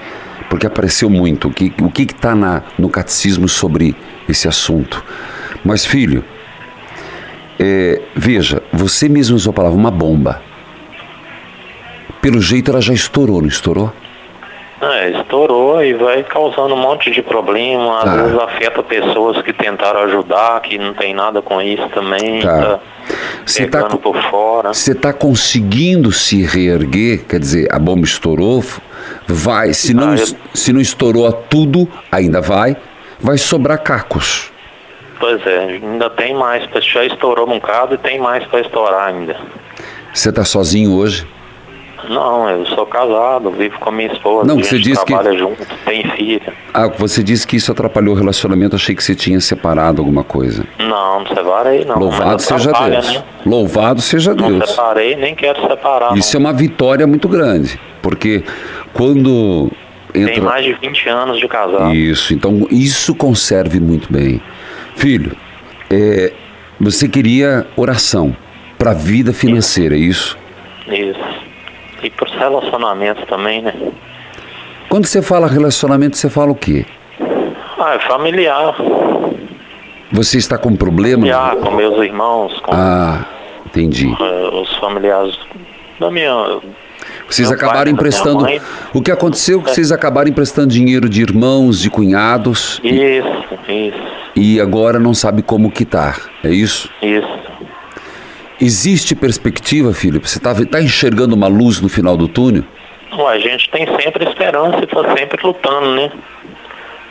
porque 0.50 0.66
apareceu 0.66 1.10
muito. 1.10 1.48
O 1.48 1.52
que 1.52 1.74
o 1.82 1.92
está 2.02 2.64
no 2.78 2.90
catecismo 2.90 3.48
sobre 3.48 3.96
esse 4.30 4.48
assunto? 4.48 5.04
Mas 5.64 5.86
filho, 5.86 6.24
é, 7.60 8.02
veja, 8.16 8.62
você 8.72 9.08
mesmo 9.08 9.36
usou 9.36 9.52
a 9.52 9.54
palavra 9.54 9.78
uma 9.78 9.92
bomba. 9.92 10.42
Pelo 12.22 12.40
jeito 12.40 12.72
ela 12.72 12.82
já 12.82 12.94
estourou, 12.94 13.42
não 13.42 13.48
estourou? 13.48 13.94
É, 14.82 15.12
estourou 15.12 15.84
e 15.84 15.94
vai 15.94 16.24
causando 16.24 16.74
um 16.74 16.78
monte 16.78 17.12
de 17.12 17.22
problema. 17.22 18.00
Às 18.00 18.04
Tá. 18.06 18.16
vezes 18.24 18.40
afeta 18.40 18.82
pessoas 18.82 19.40
que 19.44 19.54
tentaram 19.54 20.02
ajudar, 20.02 20.60
que 20.62 20.78
não 20.78 20.94
tem 20.96 21.14
nada 21.14 21.40
com 21.42 21.62
isso 21.62 21.88
também. 21.90 22.42
Tá. 22.42 22.62
Tá, 22.62 22.80
Você 23.46 23.68
tá 23.68 23.84
pegando 23.84 23.98
co- 24.00 24.12
por 24.14 24.22
fora. 24.24 24.74
Você 24.74 24.94
está 24.94 25.14
conseguindo 25.14 26.12
se 26.12 26.42
reerguer? 26.44 27.26
Quer 27.28 27.40
dizer, 27.40 27.68
a 27.72 27.78
bomba 27.78 28.06
estourou, 28.06 28.64
vai. 29.28 29.72
Se 29.74 29.94
não, 29.94 30.14
Ah, 30.14 30.16
eu- 30.16 30.36
se 30.54 30.74
não 30.74 30.82
estourou 30.82 31.32
tudo, 31.32 31.88
ainda 32.12 32.42
vai. 32.42 32.76
Vai 33.20 33.38
sobrar 33.38 33.78
cacos. 33.84 34.52
Pois 35.20 35.46
é, 35.46 35.60
ainda 35.60 36.10
tem 36.10 36.34
mais. 36.34 36.68
Já 36.92 37.06
estourou 37.06 37.48
um 37.48 37.60
bocado 37.60 37.94
e 37.94 37.98
tem 38.00 38.18
mais 38.20 38.44
para 38.48 38.62
estourar 38.62 39.10
ainda. 39.10 39.36
Você 40.12 40.30
está 40.30 40.44
sozinho 40.44 40.92
hoje? 40.96 41.28
Não, 42.10 42.50
eu 42.50 42.66
sou 42.68 42.86
casado, 42.86 43.52
vivo 43.52 43.78
com 43.80 43.90
a 43.90 43.92
minha 43.92 44.12
esposa. 44.12 44.48
Não, 44.48 44.58
você 44.58 44.80
disse 44.80 45.04
que- 45.06 45.14
trabalha 45.14 45.38
junto, 45.38 45.64
tem 45.86 46.04
filha. 46.12 46.54
Ah, 46.74 46.88
você 46.88 47.22
disse 47.24 47.46
que 47.46 47.56
isso 47.58 47.72
atrapalhou 47.72 48.16
o 48.16 48.18
relacionamento. 48.18 48.76
Achei 48.76 48.96
que 48.96 49.04
você 49.04 49.14
tinha 49.16 49.40
separado 49.40 50.02
alguma 50.02 50.24
coisa. 50.24 50.66
Não, 50.80 51.20
não 51.20 51.28
separei 51.28 51.86
não. 51.86 51.98
Louvado 52.00 52.42
seja 52.42 52.72
Deus. 52.72 53.14
Né? 53.14 53.24
Louvado 53.46 54.02
seja 54.02 54.34
Não 54.34 54.52
Deus. 54.58 54.70
separei, 54.72 55.16
nem 55.16 55.36
quero 55.36 55.62
separar. 55.68 56.18
Isso 56.18 56.36
é 56.36 56.40
uma 56.40 56.54
vitória 56.54 57.06
muito 57.06 57.28
grande, 57.28 57.80
porque 58.02 58.44
quando 58.94 59.70
não. 60.14 60.22
entra 60.22 60.34
Tem 60.34 60.42
mais 60.44 60.66
de 60.66 60.74
20 60.74 61.08
anos 61.10 61.40
de 61.40 61.48
casado. 61.48 61.94
Isso, 61.94 62.34
então 62.34 62.68
isso 62.72 63.14
conserve 63.16 63.80
muito 63.80 64.12
bem. 64.12 64.42
Filho, 64.96 65.36
é, 65.90 66.34
você 66.80 67.08
queria 67.08 67.68
oração 67.76 68.36
para 68.78 68.92
a 68.92 68.94
vida 68.96 69.32
financeira, 69.34 69.96
é 69.96 70.00
isso? 70.00 70.38
Isso. 70.88 71.20
E 72.04 72.10
pros 72.10 72.32
relacionamentos 72.34 73.24
também, 73.28 73.62
né? 73.62 73.74
Quando 74.90 75.06
você 75.06 75.22
fala 75.22 75.48
relacionamento, 75.48 76.18
você 76.18 76.30
fala 76.30 76.52
o 76.52 76.56
quê? 76.56 76.86
Ah, 77.80 77.96
é 77.96 78.00
familiar. 78.00 78.76
Você 80.12 80.38
está 80.38 80.58
com 80.58 80.76
problema? 80.76 81.18
Familiar, 81.22 81.56
com 81.56 81.72
meus 81.72 82.04
irmãos, 82.04 82.60
com 82.62 82.72
Ah, 82.74 83.26
entendi. 83.66 84.08
eh, 84.20 84.50
os 84.54 84.76
familiares 84.78 85.38
da 86.00 86.12
minha. 86.12 86.60
Vocês 87.30 87.48
pai, 87.48 87.58
acabaram 87.58 87.84
minha 87.86 87.94
emprestando. 87.94 88.46
O 88.94 89.02
que 89.02 89.12
aconteceu 89.12 89.60
é 89.62 89.64
que 89.64 89.70
vocês 89.72 89.92
acabaram 89.92 90.30
emprestando 90.30 90.68
dinheiro 90.68 91.08
de 91.08 91.22
irmãos, 91.22 91.80
de 91.80 91.90
cunhados, 91.90 92.82
e, 92.84 92.90
Isso, 92.90 93.28
isso, 93.70 93.98
e 94.36 94.60
agora 94.60 95.00
não 95.00 95.14
sabe 95.14 95.42
como 95.42 95.72
quitar. 95.72 96.20
É 96.44 96.50
isso? 96.50 96.90
isso. 97.02 97.42
Existe 98.62 99.16
perspectiva, 99.16 99.92
filho? 99.92 100.22
Você 100.22 100.38
está 100.38 100.54
tá 100.54 100.80
enxergando 100.80 101.36
uma 101.36 101.48
luz 101.48 101.82
no 101.82 101.90
final 101.90 102.16
do 102.16 102.28
túnel? 102.28 102.64
Ué, 103.12 103.34
a 103.34 103.40
gente 103.40 103.68
tem 103.72 103.88
sempre 104.00 104.24
esperança 104.30 104.78
e 104.84 104.88
tá 104.88 105.16
sempre 105.18 105.44
lutando, 105.44 105.96
né? 105.96 106.12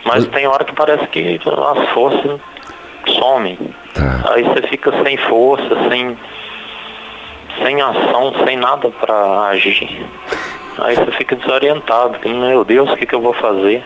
Mas 0.05 0.27
tem 0.29 0.47
hora 0.47 0.65
que 0.65 0.73
parece 0.73 1.07
que 1.09 1.41
as 1.45 1.89
forças 1.91 2.41
somem. 3.19 3.59
Tá. 3.93 4.33
Aí 4.33 4.45
você 4.45 4.63
fica 4.69 4.93
sem 5.03 5.17
força, 5.17 5.89
sem, 5.89 6.17
sem 7.65 7.83
ação, 7.83 8.33
sem 8.47 8.57
nada 8.57 8.89
pra 8.89 9.49
agir. 9.49 10.07
Aí 10.79 10.95
você 10.95 11.11
fica 11.13 11.35
desorientado, 11.35 12.17
meu 12.29 12.65
Deus, 12.65 12.91
o 12.91 12.97
que, 12.97 13.07
que 13.07 13.15
eu 13.15 13.21
vou 13.21 13.35
fazer? 13.35 13.83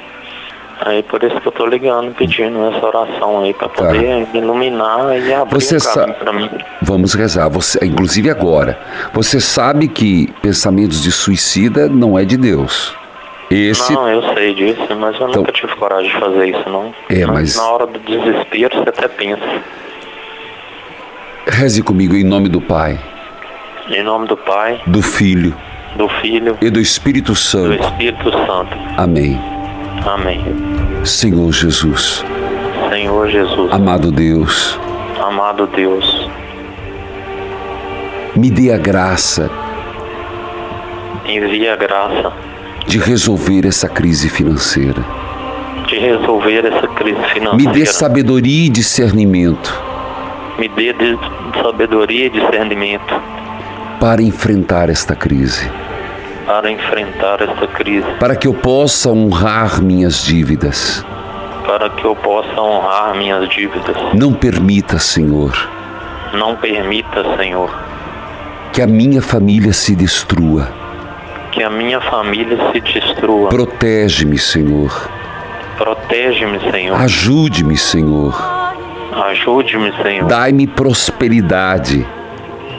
Aí 0.86 1.02
por 1.02 1.22
isso 1.24 1.40
que 1.40 1.48
eu 1.48 1.52
tô 1.52 1.64
ligando, 1.66 2.14
pedindo 2.14 2.62
essa 2.68 2.84
oração 2.86 3.40
aí 3.42 3.54
pra 3.54 3.68
Tá. 3.70 3.86
poder 3.86 4.26
me 4.32 4.38
iluminar 4.38 5.18
e 5.18 5.32
abrir 5.32 5.54
Você 5.60 5.76
um 5.76 5.80
caminho 5.80 6.08
sa- 6.18 6.24
pra 6.24 6.32
mim. 6.32 6.50
Vamos 6.82 7.14
rezar, 7.14 7.48
você, 7.48 7.78
inclusive 7.82 8.28
agora. 8.28 8.78
Você 9.14 9.40
sabe 9.40 9.88
que 9.88 10.30
pensamentos 10.42 11.02
de 11.02 11.10
suicida 11.10 11.88
não 11.88 12.18
é 12.18 12.24
de 12.26 12.36
Deus. 12.36 12.94
Esse 13.50 13.92
Não, 13.92 14.08
eu 14.08 14.22
sei 14.34 14.54
disso, 14.54 14.86
mas 14.98 15.18
eu 15.18 15.28
Então- 15.28 15.42
nunca 15.42 15.52
tive 15.52 15.74
coragem 15.76 16.10
de 16.10 16.18
fazer 16.18 16.48
isso, 16.48 16.68
não. 16.68 16.92
É, 17.08 17.24
mas- 17.24 17.56
Na 17.56 17.70
hora 17.70 17.86
do 17.86 17.98
desespero 18.00 18.76
você 18.82 18.88
até 18.90 19.08
pensa. 19.08 19.42
reze 21.46 21.82
comigo 21.82 22.14
em 22.14 22.24
nome 22.24 22.48
do 22.48 22.60
Pai, 22.60 22.98
Em 23.88 24.02
nome 24.02 24.26
do 24.26 24.36
Pai, 24.36 24.80
do 24.86 25.00
Filho 25.02 25.54
do 25.96 26.08
Filho, 26.08 26.56
e 26.60 26.68
do 26.70 26.80
Espírito 26.80 27.32
do 27.32 27.36
Santo. 27.36 27.82
Espírito 27.82 28.30
Santo. 28.46 28.76
Amém. 28.96 29.38
Amém. 30.06 30.40
Senhor 31.04 31.52
Jesus, 31.52 32.24
Senhor 32.90 33.28
Jesus, 33.28 33.72
amado 33.72 34.10
Deus, 34.12 34.78
amado 35.18 35.66
Deus, 35.66 36.28
me 38.36 38.50
dê 38.50 38.72
a 38.72 38.78
graça 38.78 39.50
envia 41.26 41.72
a 41.72 41.76
graça 41.76 42.32
de 42.86 42.98
resolver 42.98 43.66
essa 43.66 43.88
crise 43.88 44.28
financeira. 44.28 45.02
de 45.88 45.98
resolver 45.98 46.64
essa 46.66 46.86
crise 46.88 47.22
financeira. 47.32 47.56
Me 47.56 47.66
dê 47.66 47.86
sabedoria 47.86 48.66
e 48.66 48.68
discernimento 48.68 49.82
Me 50.58 50.68
dê 50.68 50.92
de 50.92 51.18
sabedoria 51.62 52.26
e 52.26 52.30
discernimento 52.30 53.20
para 54.00 54.20
enfrentar 54.22 54.90
esta 54.90 55.16
crise, 55.16 55.70
para 56.46 56.70
enfrentar 56.70 57.40
essa 57.42 57.66
crise, 57.68 58.06
para 58.20 58.36
que 58.36 58.46
eu 58.46 58.54
possa 58.54 59.10
honrar 59.10 59.82
minhas 59.82 60.22
dívidas. 60.22 61.04
para 61.66 61.88
que 61.90 62.04
eu 62.04 62.14
possa 62.14 62.60
honrar 62.60 63.14
minhas 63.16 63.48
dívidas. 63.48 63.96
Não 64.12 64.32
permita, 64.34 64.98
Senhor, 64.98 65.52
Não 66.34 66.54
permita, 66.56 67.24
Senhor, 67.38 67.70
que 68.72 68.82
a 68.82 68.86
minha 68.86 69.22
família 69.22 69.72
se 69.72 69.94
destrua. 69.96 70.68
que 71.52 71.62
a 71.62 71.70
minha 71.70 72.00
família 72.00 72.58
se 72.72 72.80
destrua. 72.80 73.48
Protege-me, 73.48 74.36
Senhor. 74.36 75.08
Protege-me, 75.78 76.58
Senhor. 76.70 77.00
Ajude-me, 77.00 77.76
Senhor. 77.76 78.34
Ajude-me, 79.30 79.92
Senhor. 80.02 80.26
Dai-me 80.28 80.66
prosperidade, 80.66 82.04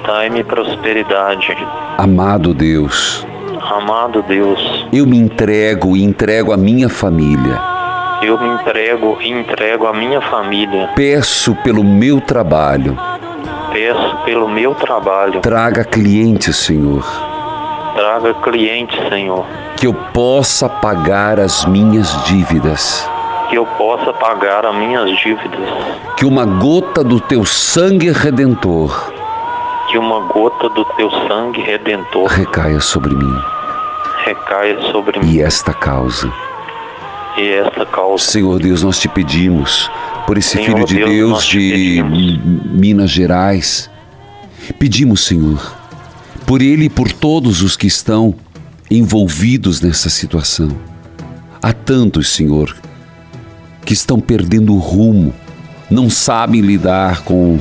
Dai-me 0.05 0.43
prosperidade. 0.43 1.55
amado 1.97 2.53
Deus. 2.53 3.25
Amado 3.71 4.21
Deus, 4.23 4.87
Eu 4.93 5.05
me 5.05 5.17
entrego 5.17 5.95
e 5.97 6.03
entrego 6.03 6.51
a 6.53 6.57
minha 6.57 6.87
família. 6.89 7.59
eu 8.21 8.39
me 8.39 8.47
entrego 8.49 9.17
e 9.21 9.29
entrego 9.29 9.85
a 9.87 9.93
minha 9.93 10.21
família. 10.21 10.89
Peço 10.95 11.55
pelo 11.63 11.83
meu 11.83 12.21
trabalho. 12.21 12.97
Peço 13.71 14.17
pelo 14.23 14.47
meu 14.47 14.73
trabalho. 14.75 15.41
Traga 15.41 15.83
clientes, 15.83 16.55
Senhor. 16.55 17.03
Traga 17.95 18.33
clientes, 18.35 18.97
Senhor. 19.09 19.45
Que 19.77 19.87
eu 19.87 19.93
possa 19.93 20.69
pagar 20.69 21.39
as 21.39 21.65
minhas 21.65 22.23
dívidas. 22.25 23.07
Que 23.49 23.57
eu 23.57 23.65
possa 23.65 24.13
pagar 24.13 24.65
as 24.65 24.75
minhas 24.75 25.09
dívidas. 25.19 25.69
Que 26.15 26.25
uma 26.25 26.45
gota 26.45 27.03
do 27.03 27.19
teu 27.19 27.43
sangue 27.45 28.09
redentor 28.11 29.11
Que 29.89 29.97
uma 29.97 30.21
gota 30.21 30.67
do 30.69 30.83
teu 30.97 31.11
sangue 31.27 31.61
redentor 31.61 32.25
recaia 32.27 32.79
sobre 32.79 33.13
mim. 33.13 33.54
Recaia 34.25 34.81
sobre 34.91 35.19
mim 35.19 35.31
E 35.33 35.41
esta 35.41 35.73
causa. 35.73 36.31
e 37.37 37.47
esta 37.47 37.85
causa. 37.85 38.23
Senhor 38.25 38.59
Deus, 38.59 38.81
nós 38.83 38.99
te 38.99 39.07
pedimos 39.07 39.89
por 40.25 40.37
esse 40.37 40.57
Senhor 40.57 40.65
filho 40.65 40.85
de 40.85 40.95
Deus, 40.95 41.09
Deus 41.09 41.45
de 41.45 42.03
Minas 42.03 43.11
Gerais. 43.11 43.89
Pedimos, 44.79 45.23
Senhor, 45.25 45.75
por 46.47 46.61
ele 46.61 46.85
e 46.85 46.89
por 46.89 47.11
todos 47.11 47.61
os 47.61 47.77
que 47.77 47.87
estão 47.87 48.33
envolvidos 48.89 49.81
nessa 49.81 50.09
situação. 50.09 50.69
Há 51.61 51.71
tantos, 51.73 52.29
Senhor, 52.29 52.75
que 53.85 53.93
estão 53.93 54.19
perdendo 54.19 54.73
o 54.73 54.79
rumo, 54.79 55.33
não 55.89 56.09
sabem 56.09 56.61
lidar 56.61 57.21
com 57.23 57.59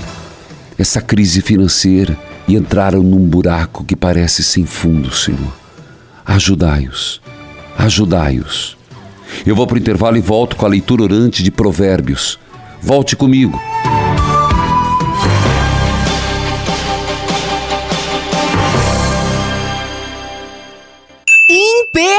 essa 0.79 1.01
crise 1.01 1.43
financeira 1.43 2.17
e 2.49 2.57
entraram 2.57 3.03
num 3.03 3.27
buraco 3.27 3.85
que 3.85 3.95
parece 3.97 4.43
sem 4.43 4.65
fundo, 4.65 5.13
Senhor. 5.15 5.64
Ajudai-os, 6.25 7.21
ajudai-os. 7.77 8.77
Eu 9.47 9.55
vou 9.55 9.67
para 9.67 9.75
o 9.75 9.79
intervalo 9.79 10.17
e 10.17 10.21
volto 10.21 10.57
com 10.57 10.65
a 10.65 10.69
leitura 10.69 11.03
orante 11.03 11.43
de 11.43 11.51
Provérbios. 11.51 12.39
Volte 12.81 13.15
comigo. 13.15 13.61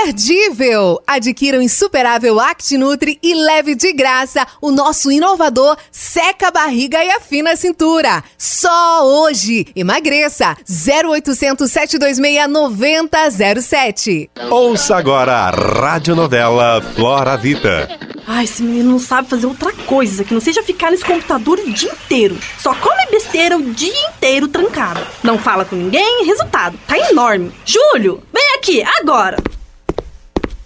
Imperdível! 0.05 1.01
Adquira 1.07 1.57
o 1.57 1.61
insuperável 1.61 2.39
ActiNutri 2.39 3.17
e 3.23 3.33
leve 3.33 3.73
de 3.73 3.91
graça 3.91 4.45
o 4.61 4.69
nosso 4.69 5.11
inovador 5.11 5.75
Seca 5.91 6.49
a 6.49 6.51
Barriga 6.51 7.03
e 7.03 7.09
Afina 7.09 7.53
a 7.53 7.55
Cintura. 7.55 8.23
Só 8.37 9.03
hoje! 9.03 9.65
Emagreça! 9.75 10.55
0800 10.69 11.71
726 11.71 12.47
9007. 12.47 14.29
Ouça 14.49 14.95
agora 14.95 15.33
a 15.33 15.49
radionovela 15.49 16.81
Flora 16.95 17.35
Vita. 17.35 17.89
Ai, 18.27 18.45
esse 18.45 18.61
menino 18.61 18.91
não 18.91 18.99
sabe 18.99 19.29
fazer 19.29 19.47
outra 19.47 19.71
coisa 19.71 20.23
que 20.23 20.33
não 20.33 20.41
seja 20.41 20.61
ficar 20.61 20.91
nesse 20.91 21.05
computador 21.05 21.59
o 21.59 21.71
dia 21.71 21.91
inteiro. 21.91 22.37
Só 22.59 22.73
come 22.75 23.05
besteira 23.09 23.57
o 23.57 23.73
dia 23.73 23.93
inteiro 24.09 24.47
trancado. 24.47 25.01
Não 25.23 25.37
fala 25.37 25.65
com 25.65 25.75
ninguém, 25.75 26.25
resultado, 26.25 26.77
tá 26.87 26.97
enorme. 27.09 27.51
Júlio, 27.65 28.21
vem 28.33 28.55
aqui, 28.55 28.83
agora. 28.99 29.37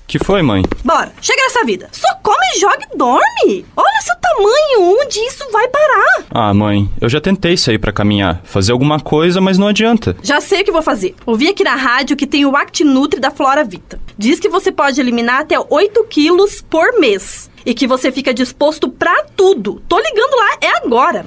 Que 0.09 0.17
foi, 0.17 0.41
mãe? 0.41 0.63
Bora, 0.83 1.13
chega 1.21 1.43
nessa 1.43 1.63
vida. 1.63 1.87
Só 1.91 2.07
come, 2.23 2.59
joga 2.59 2.79
e 2.91 2.97
dorme. 2.97 3.63
Olha 3.77 4.01
seu 4.01 4.15
tamanho, 4.19 4.97
onde 4.99 5.19
isso 5.19 5.45
vai 5.51 5.67
parar? 5.67 6.25
Ah, 6.31 6.51
mãe, 6.51 6.89
eu 6.99 7.07
já 7.07 7.21
tentei 7.21 7.55
sair 7.55 7.77
para 7.77 7.91
caminhar, 7.91 8.41
fazer 8.43 8.71
alguma 8.71 8.99
coisa, 8.99 9.39
mas 9.39 9.59
não 9.59 9.67
adianta. 9.67 10.17
Já 10.23 10.41
sei 10.41 10.61
o 10.61 10.65
que 10.65 10.71
vou 10.71 10.81
fazer. 10.81 11.13
Ouvi 11.27 11.47
aqui 11.47 11.63
na 11.63 11.75
rádio 11.75 12.17
que 12.17 12.25
tem 12.25 12.43
o 12.43 12.55
ActiNutri 12.55 13.19
da 13.19 13.29
Flora 13.29 13.63
Vita. 13.63 14.01
Diz 14.17 14.39
que 14.39 14.49
você 14.49 14.71
pode 14.71 14.99
eliminar 14.99 15.41
até 15.41 15.59
8 15.59 16.03
quilos 16.05 16.59
por 16.59 16.99
mês 16.99 17.47
e 17.65 17.73
que 17.73 17.87
você 17.87 18.11
fica 18.11 18.33
disposto 18.33 18.89
para 18.89 19.23
tudo. 19.35 19.81
Tô 19.87 19.97
ligando 19.99 20.35
lá, 20.35 20.57
é 20.61 20.77
agora. 20.85 21.25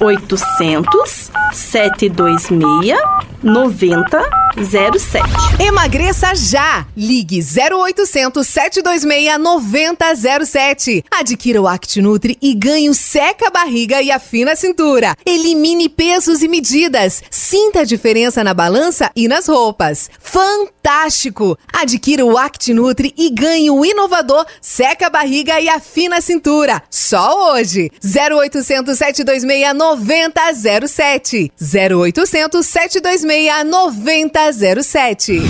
0800 0.00 1.30
726 1.52 2.98
9007. 3.42 5.24
Emagreça 5.60 6.34
já! 6.34 6.86
Ligue 6.96 7.40
0800 7.40 8.46
726 8.46 9.38
9007. 9.38 11.04
Adquira 11.10 11.60
o 11.60 11.68
ActiNutri 11.68 12.38
e 12.40 12.54
ganhe 12.54 12.88
o 12.88 12.94
seca 12.94 13.50
barriga 13.50 14.00
e 14.00 14.10
afina 14.10 14.52
a 14.52 14.56
cintura. 14.56 15.14
Elimine 15.26 15.88
pesos 15.88 16.42
e 16.42 16.48
medidas. 16.48 17.22
Sinta 17.30 17.80
a 17.80 17.84
diferença 17.84 18.42
na 18.42 18.54
balança 18.54 19.10
e 19.14 19.28
nas 19.28 19.46
roupas. 19.46 20.10
Fantástico! 20.18 21.58
Adquira 21.72 22.24
o 22.24 22.38
ActiNutri 22.38 23.12
e 23.16 23.30
ganhe 23.30 23.70
o 23.70 23.84
inovador 23.84 24.46
seca 24.60 25.06
a 25.06 25.10
barriga 25.34 25.60
e 25.60 25.68
afina 25.68 26.18
a 26.18 26.20
cintura. 26.20 26.80
Só 26.88 27.52
hoje. 27.54 27.90
0800 28.04 28.96
726 28.96 29.74
9007. 29.74 31.52
0800 31.60 32.64
726 32.64 33.64
9007. 33.64 35.42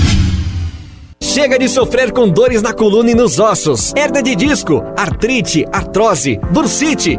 Chega 1.21 1.59
de 1.59 1.69
sofrer 1.69 2.13
com 2.13 2.29
dores 2.29 2.63
na 2.63 2.73
coluna 2.73 3.11
e 3.11 3.15
nos 3.15 3.39
ossos, 3.39 3.95
hernia 3.97 4.23
de 4.23 4.37
disco, 4.37 4.85
artrite, 4.97 5.65
artrose, 5.73 6.39
bursite, 6.53 7.19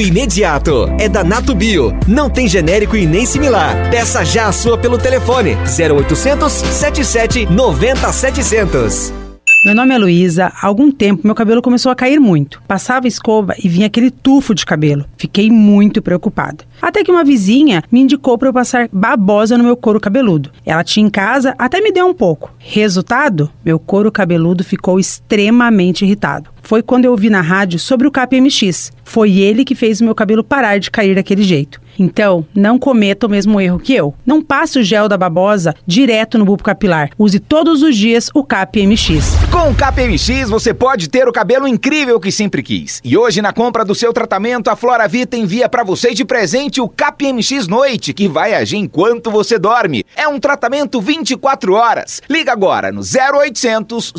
imediato. 0.00 0.88
É 0.98 1.08
da 1.08 1.24
Nato 1.24 1.54
Bio. 1.54 1.92
Não 2.06 2.30
tem 2.30 2.48
genérico 2.48 2.96
e 2.96 3.06
nem 3.06 3.26
similar. 3.26 3.90
Peça 3.90 4.24
já 4.24 4.48
a 4.48 4.52
sua 4.52 4.78
pelo 4.78 4.98
telefone 4.98 5.56
0800 5.78 6.52
77 6.52 7.46
90 7.46 8.12
700. 8.12 9.26
Meu 9.66 9.74
nome 9.74 9.94
é 9.94 9.98
Luísa. 9.98 10.52
Há 10.54 10.66
algum 10.68 10.92
tempo 10.92 11.22
meu 11.24 11.34
cabelo 11.34 11.60
começou 11.60 11.90
a 11.90 11.94
cair 11.96 12.20
muito. 12.20 12.62
Passava 12.68 13.08
escova 13.08 13.52
e 13.58 13.68
vinha 13.68 13.88
aquele 13.88 14.12
tufo 14.12 14.54
de 14.54 14.64
cabelo. 14.64 15.04
Fiquei 15.16 15.50
muito 15.50 16.00
preocupada. 16.00 16.64
Até 16.80 17.02
que 17.02 17.10
uma 17.10 17.24
vizinha 17.24 17.82
me 17.90 17.98
indicou 17.98 18.38
para 18.38 18.48
eu 18.48 18.52
passar 18.52 18.88
babosa 18.92 19.58
no 19.58 19.64
meu 19.64 19.76
couro 19.76 19.98
cabeludo. 19.98 20.52
Ela 20.64 20.84
tinha 20.84 21.04
em 21.04 21.10
casa, 21.10 21.52
até 21.58 21.80
me 21.80 21.90
deu 21.90 22.06
um 22.06 22.14
pouco. 22.14 22.52
Resultado? 22.58 23.50
Meu 23.64 23.76
couro 23.76 24.12
cabeludo 24.12 24.62
ficou 24.62 25.00
extremamente 25.00 26.04
irritado. 26.04 26.48
Foi 26.66 26.82
quando 26.82 27.04
eu 27.04 27.12
ouvi 27.12 27.30
na 27.30 27.40
rádio 27.40 27.78
sobre 27.78 28.08
o 28.08 28.10
KPMX. 28.10 28.90
Foi 29.04 29.38
ele 29.38 29.64
que 29.64 29.76
fez 29.76 30.00
o 30.00 30.04
meu 30.04 30.16
cabelo 30.16 30.42
parar 30.42 30.78
de 30.78 30.90
cair 30.90 31.14
daquele 31.14 31.44
jeito. 31.44 31.80
Então, 31.98 32.44
não 32.54 32.78
cometa 32.78 33.26
o 33.26 33.30
mesmo 33.30 33.60
erro 33.60 33.78
que 33.78 33.94
eu. 33.94 34.12
Não 34.26 34.42
passe 34.42 34.78
o 34.78 34.82
gel 34.82 35.08
da 35.08 35.16
babosa 35.16 35.74
direto 35.86 36.36
no 36.36 36.44
bulbo 36.44 36.62
capilar. 36.62 37.10
Use 37.18 37.38
todos 37.38 37.82
os 37.82 37.96
dias 37.96 38.28
o 38.34 38.44
KPMX. 38.44 39.36
Com 39.50 39.70
o 39.70 39.74
KPMX 39.74 40.50
você 40.50 40.74
pode 40.74 41.08
ter 41.08 41.26
o 41.28 41.32
cabelo 41.32 41.66
incrível 41.66 42.20
que 42.20 42.30
sempre 42.30 42.62
quis. 42.62 43.00
E 43.04 43.16
hoje 43.16 43.40
na 43.40 43.52
compra 43.52 43.84
do 43.84 43.94
seu 43.94 44.12
tratamento, 44.12 44.68
a 44.68 44.76
Flora 44.76 45.08
Vita 45.08 45.36
envia 45.36 45.68
para 45.68 45.84
você 45.84 46.12
de 46.12 46.24
presente 46.24 46.80
o 46.80 46.88
KPMX 46.88 47.66
Noite, 47.66 48.12
que 48.12 48.28
vai 48.28 48.54
agir 48.54 48.76
enquanto 48.76 49.30
você 49.30 49.58
dorme. 49.58 50.04
É 50.16 50.28
um 50.28 50.38
tratamento 50.38 51.00
24 51.00 51.72
horas. 51.74 52.20
Liga 52.28 52.52
agora 52.52 52.92
no 52.92 53.00
0800 53.00 54.12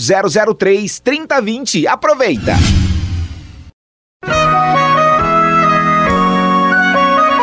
003 0.57 0.99
3020. 0.99 1.87
Aproveita. 2.37 2.55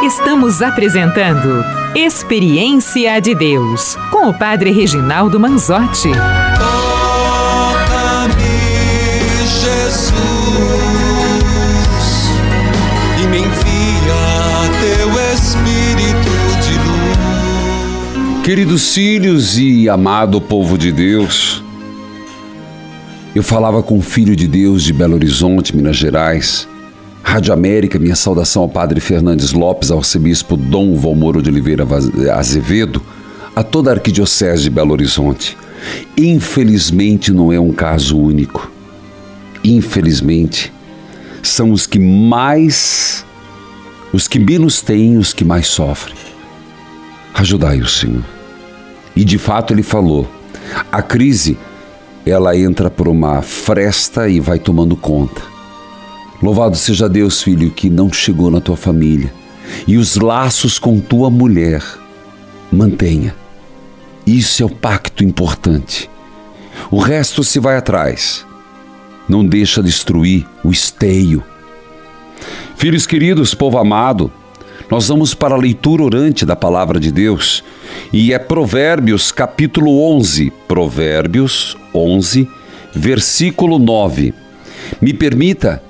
Estamos 0.04 0.62
apresentando 0.62 1.64
Experiência 1.94 3.20
de 3.20 3.35
Deus 3.35 3.96
com 4.11 4.28
o 4.28 4.35
Padre 4.35 4.70
Reginaldo 4.70 5.40
Manzotti. 5.40 6.11
Toca-me, 6.59 8.35
Jesus, 9.46 10.12
e 13.22 13.26
me 13.26 13.38
envia 13.38 14.70
teu 14.80 15.09
Espírito 15.33 16.30
de 16.62 16.74
luz. 16.78 18.44
Queridos 18.44 18.94
filhos 18.94 19.57
e 19.59 19.88
amado 19.88 20.40
povo 20.40 20.76
de 20.76 20.92
Deus, 20.92 21.63
eu 23.34 23.42
falava 23.42 23.82
com 23.82 23.98
o 23.98 24.02
Filho 24.02 24.36
de 24.36 24.46
Deus 24.46 24.82
de 24.84 24.92
Belo 24.92 25.14
Horizonte, 25.14 25.74
Minas 25.74 25.96
Gerais, 25.96 26.68
Rádio 27.20 27.52
América, 27.52 27.98
minha 27.98 28.14
saudação 28.14 28.62
ao 28.62 28.68
Padre 28.68 29.00
Fernandes 29.00 29.52
Lopes, 29.52 29.90
ao 29.90 29.98
arcebispo 29.98 30.56
Dom 30.56 30.94
Valmoro 30.94 31.42
de 31.42 31.50
Oliveira 31.50 31.84
Azevedo, 32.32 33.02
a 33.56 33.64
toda 33.64 33.90
a 33.90 33.94
Arquidiocese 33.94 34.62
de 34.62 34.70
Belo 34.70 34.92
Horizonte. 34.92 35.56
Infelizmente 36.16 37.32
não 37.32 37.52
é 37.52 37.58
um 37.58 37.72
caso 37.72 38.16
único. 38.16 38.70
Infelizmente, 39.64 40.72
são 41.42 41.72
os 41.72 41.86
que 41.88 41.98
mais, 41.98 43.24
os 44.12 44.28
que 44.28 44.38
menos 44.38 44.80
têm, 44.80 45.18
os 45.18 45.32
que 45.32 45.44
mais 45.44 45.66
sofrem. 45.66 46.14
Ajudai 47.34 47.80
o 47.80 47.88
Senhor. 47.88 48.24
E 49.16 49.24
de 49.24 49.38
fato 49.38 49.74
ele 49.74 49.82
falou: 49.82 50.28
a 50.92 51.02
crise 51.02 51.58
ela 52.30 52.56
entra 52.56 52.90
por 52.90 53.08
uma 53.08 53.42
fresta 53.42 54.28
e 54.28 54.40
vai 54.40 54.58
tomando 54.58 54.96
conta. 54.96 55.42
Louvado 56.42 56.76
seja 56.76 57.08
Deus, 57.08 57.42
filho, 57.42 57.70
que 57.70 57.88
não 57.88 58.12
chegou 58.12 58.50
na 58.50 58.60
tua 58.60 58.76
família. 58.76 59.32
E 59.87 59.96
os 59.96 60.16
laços 60.16 60.78
com 60.78 61.00
tua 61.00 61.30
mulher, 61.30 61.82
mantenha. 62.70 63.34
Isso 64.26 64.62
é 64.62 64.66
o 64.66 64.70
pacto 64.70 65.24
importante. 65.24 66.10
O 66.90 66.98
resto 66.98 67.44
se 67.44 67.58
vai 67.58 67.76
atrás. 67.76 68.46
Não 69.28 69.44
deixa 69.44 69.82
destruir 69.82 70.46
o 70.62 70.70
esteio. 70.70 71.42
Filhos 72.76 73.06
queridos, 73.06 73.54
povo 73.54 73.78
amado, 73.78 74.30
nós 74.94 75.09
vamos 75.09 75.35
para 75.35 75.57
a 75.57 75.59
leitura 75.59 76.04
orante 76.04 76.46
da 76.46 76.54
palavra 76.54 77.00
de 77.00 77.11
Deus 77.11 77.64
e 78.12 78.33
é 78.33 78.38
Provérbios 78.38 79.33
capítulo 79.33 80.00
11. 80.00 80.52
Provérbios 80.68 81.76
11, 81.92 82.48
versículo 82.94 83.80
9. 83.80 84.33
Me 85.00 85.12
permita 85.12 85.83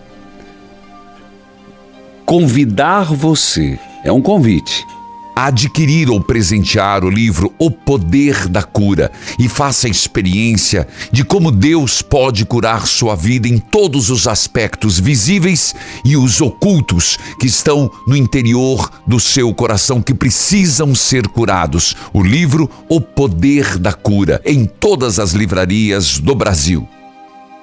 convidar 2.25 3.13
você, 3.13 3.79
é 4.03 4.11
um 4.11 4.23
convite, 4.23 4.87
adquirir 5.35 6.11
ou 6.11 6.21
presentear 6.21 7.05
o 7.05 7.11
livro 7.11 7.53
O 7.59 7.71
Poder 7.71 8.49
da 8.49 8.63
Cura 8.63 9.11
e 9.39 9.49
faça 9.49 9.87
a 9.87 9.91
experiência 9.91 10.87
de 11.11 11.25
como 11.25 11.51
Deus 11.51 12.03
pode 12.03 12.45
curar 12.45 12.87
sua 12.87 13.15
vida 13.15 13.49
em 13.49 13.59
todos 13.59 14.11
os 14.11 14.29
aspectos 14.29 14.99
visíveis 15.01 15.75
e 16.05 16.17
os 16.17 16.41
ocultos 16.41 17.19
que 17.39 17.47
estão 17.47 17.91
no 18.07 18.17
interior 18.17 18.91
do 19.07 19.19
seu 19.19 19.53
coração 19.55 20.01
que 20.01 20.15
precisam 20.15 20.95
ser 20.95 21.27
curados. 21.29 21.97
O 22.13 22.23
livro 22.23 22.71
O 22.89 23.01
Poder 23.01 23.79
da 23.79 23.93
Cura 23.93 24.41
em 24.45 24.65
todas 24.65 25.19
as 25.19 25.33
livrarias 25.33 26.19
do 26.19 26.35
Brasil. 26.35 26.89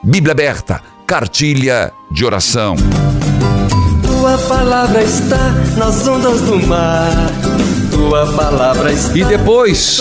Bíblia 0.04 0.32
aberta, 0.32 0.82
cartilha 1.06 1.92
de 2.12 2.26
oração. 2.26 2.76
Tua 4.22 4.38
palavra 4.38 5.02
está 5.02 5.52
nas 5.76 6.08
ondas 6.08 6.42
do 6.42 6.60
mar. 6.68 7.10
Tua 7.92 8.32
palavra 8.34 8.94
está 8.94 9.18
E 9.18 9.24
depois, 9.24 10.00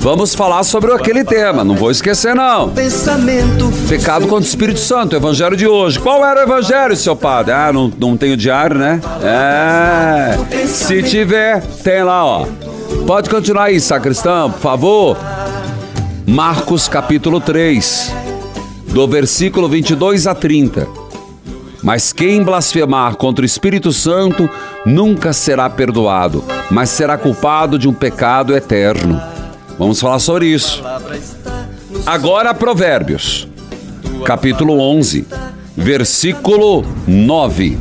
vamos 0.00 0.34
falar 0.34 0.64
sobre 0.64 0.92
aquele 0.92 1.22
tema, 1.22 1.62
não 1.62 1.76
vou 1.76 1.92
esquecer 1.92 2.34
não. 2.34 2.70
pensamento. 2.70 3.72
Pecado 3.88 4.26
contra 4.26 4.44
o 4.44 4.48
Espírito 4.48 4.80
Santo, 4.80 5.12
o 5.12 5.16
evangelho 5.16 5.56
de 5.56 5.68
hoje. 5.68 6.00
Qual 6.00 6.26
era 6.26 6.40
o 6.40 6.42
evangelho, 6.42 6.96
seu 6.96 7.14
padre? 7.14 7.54
Ah, 7.54 7.72
não, 7.72 7.92
não 7.96 8.16
tenho 8.16 8.36
diário, 8.36 8.76
né? 8.76 9.00
É. 9.22 10.66
Se 10.66 11.00
tiver, 11.04 11.62
tem 11.84 12.02
lá, 12.02 12.24
ó. 12.26 12.46
Pode 13.06 13.30
continuar 13.30 13.66
aí, 13.66 13.80
sacristão, 13.80 14.50
por 14.50 14.60
favor. 14.60 15.16
Marcos 16.26 16.88
capítulo 16.88 17.40
3, 17.40 18.12
do 18.88 19.06
versículo 19.06 19.68
22 19.68 20.26
a 20.26 20.34
30. 20.34 21.01
Mas 21.82 22.12
quem 22.12 22.42
blasfemar 22.42 23.16
contra 23.16 23.42
o 23.42 23.46
Espírito 23.46 23.92
Santo 23.92 24.48
nunca 24.86 25.32
será 25.32 25.68
perdoado, 25.68 26.44
mas 26.70 26.90
será 26.90 27.18
culpado 27.18 27.78
de 27.78 27.88
um 27.88 27.92
pecado 27.92 28.54
eterno. 28.54 29.20
Vamos 29.78 30.00
falar 30.00 30.20
sobre 30.20 30.46
isso. 30.46 30.82
Agora, 32.06 32.54
Provérbios, 32.54 33.48
capítulo 34.24 34.78
11, 34.78 35.26
versículo 35.76 36.84
9. 37.06 37.78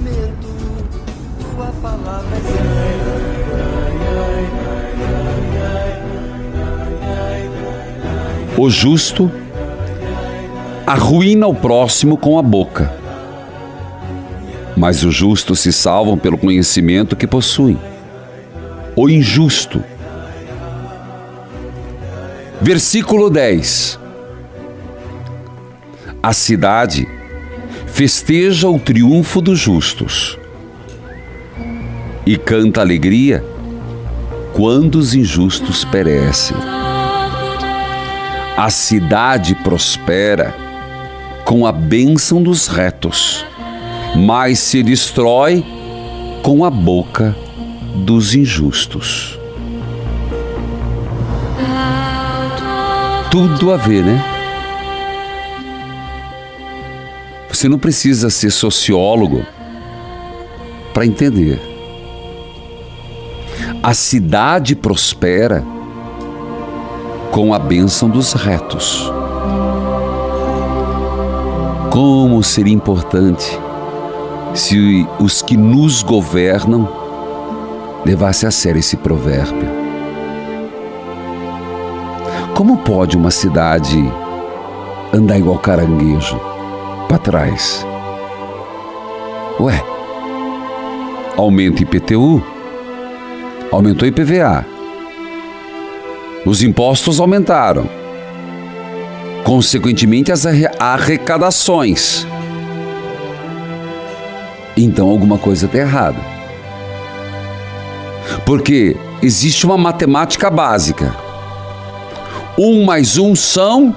O 8.58 8.70
justo 8.70 9.32
arruína 10.86 11.48
o 11.48 11.56
próximo 11.56 12.18
com 12.18 12.38
a 12.38 12.42
boca, 12.42 12.94
mas 14.82 15.04
os 15.04 15.14
justos 15.14 15.60
se 15.60 15.72
salvam 15.72 16.18
pelo 16.18 16.40
conhecimento 16.40 17.16
que 17.16 17.28
possuem. 17.28 17.78
O 18.96 19.08
injusto. 19.08 19.84
Versículo 22.60 23.30
10. 23.30 24.00
A 26.24 26.34
cidade 26.34 27.08
festeja 27.86 28.70
o 28.70 28.80
triunfo 28.80 29.40
dos 29.40 29.60
justos 29.60 30.40
e 32.26 32.36
canta 32.36 32.82
alegria 32.82 33.46
quando 34.52 34.96
os 34.96 35.14
injustos 35.14 35.86
perecem. 35.86 36.58
A 38.58 38.72
cidade 38.72 39.54
prospera 39.54 40.56
com 41.46 41.68
a 41.68 41.72
bênção 41.72 42.42
dos 42.42 42.66
retos, 42.66 43.46
mas 44.16 44.60
se 44.60 44.84
destrói 44.84 45.64
com 46.44 46.66
a 46.66 46.70
boca 46.70 47.36
dos 47.96 48.36
injustos. 48.36 49.40
Tudo 53.30 53.72
a 53.72 53.78
ver, 53.78 54.04
né? 54.04 54.24
Você 57.50 57.70
não 57.70 57.78
precisa 57.78 58.30
ser 58.30 58.52
sociólogo 58.52 59.46
para 60.94 61.06
entender. 61.06 61.62
A 63.84 63.94
cidade 63.94 64.76
prospera 64.76 65.64
com 67.32 67.54
a 67.54 67.60
bênção 67.60 68.10
dos 68.10 68.34
retos. 68.34 69.12
Como 71.90 72.44
seria 72.44 72.74
importante 72.74 73.58
se 74.54 75.08
os 75.20 75.42
que 75.42 75.56
nos 75.58 76.04
governam 76.04 76.88
levassem 78.06 78.48
a 78.48 78.52
sério 78.52 78.80
esse 78.80 78.98
provérbio. 78.98 79.70
Como 82.56 82.78
pode 82.78 83.16
uma 83.18 83.32
cidade 83.32 83.98
andar 85.14 85.38
igual 85.40 85.58
caranguejo 85.58 86.40
para 87.08 87.18
trás? 87.18 87.86
Ué, 89.60 89.84
aumenta 91.38 91.82
IPTU, 91.84 92.42
aumentou 93.72 94.08
IPVA, 94.08 94.66
os 96.46 96.62
impostos 96.64 97.20
aumentaram. 97.20 97.88
Consequentemente, 99.44 100.32
as 100.32 100.46
arre- 100.46 100.70
arrecadações. 100.80 102.26
Então, 104.76 105.10
alguma 105.10 105.38
coisa 105.38 105.66
está 105.66 105.78
errada. 105.78 106.20
Porque 108.46 108.96
existe 109.22 109.66
uma 109.66 109.78
matemática 109.78 110.50
básica. 110.50 111.16
Um 112.58 112.84
mais 112.84 113.18
um 113.18 113.36
são 113.36 113.96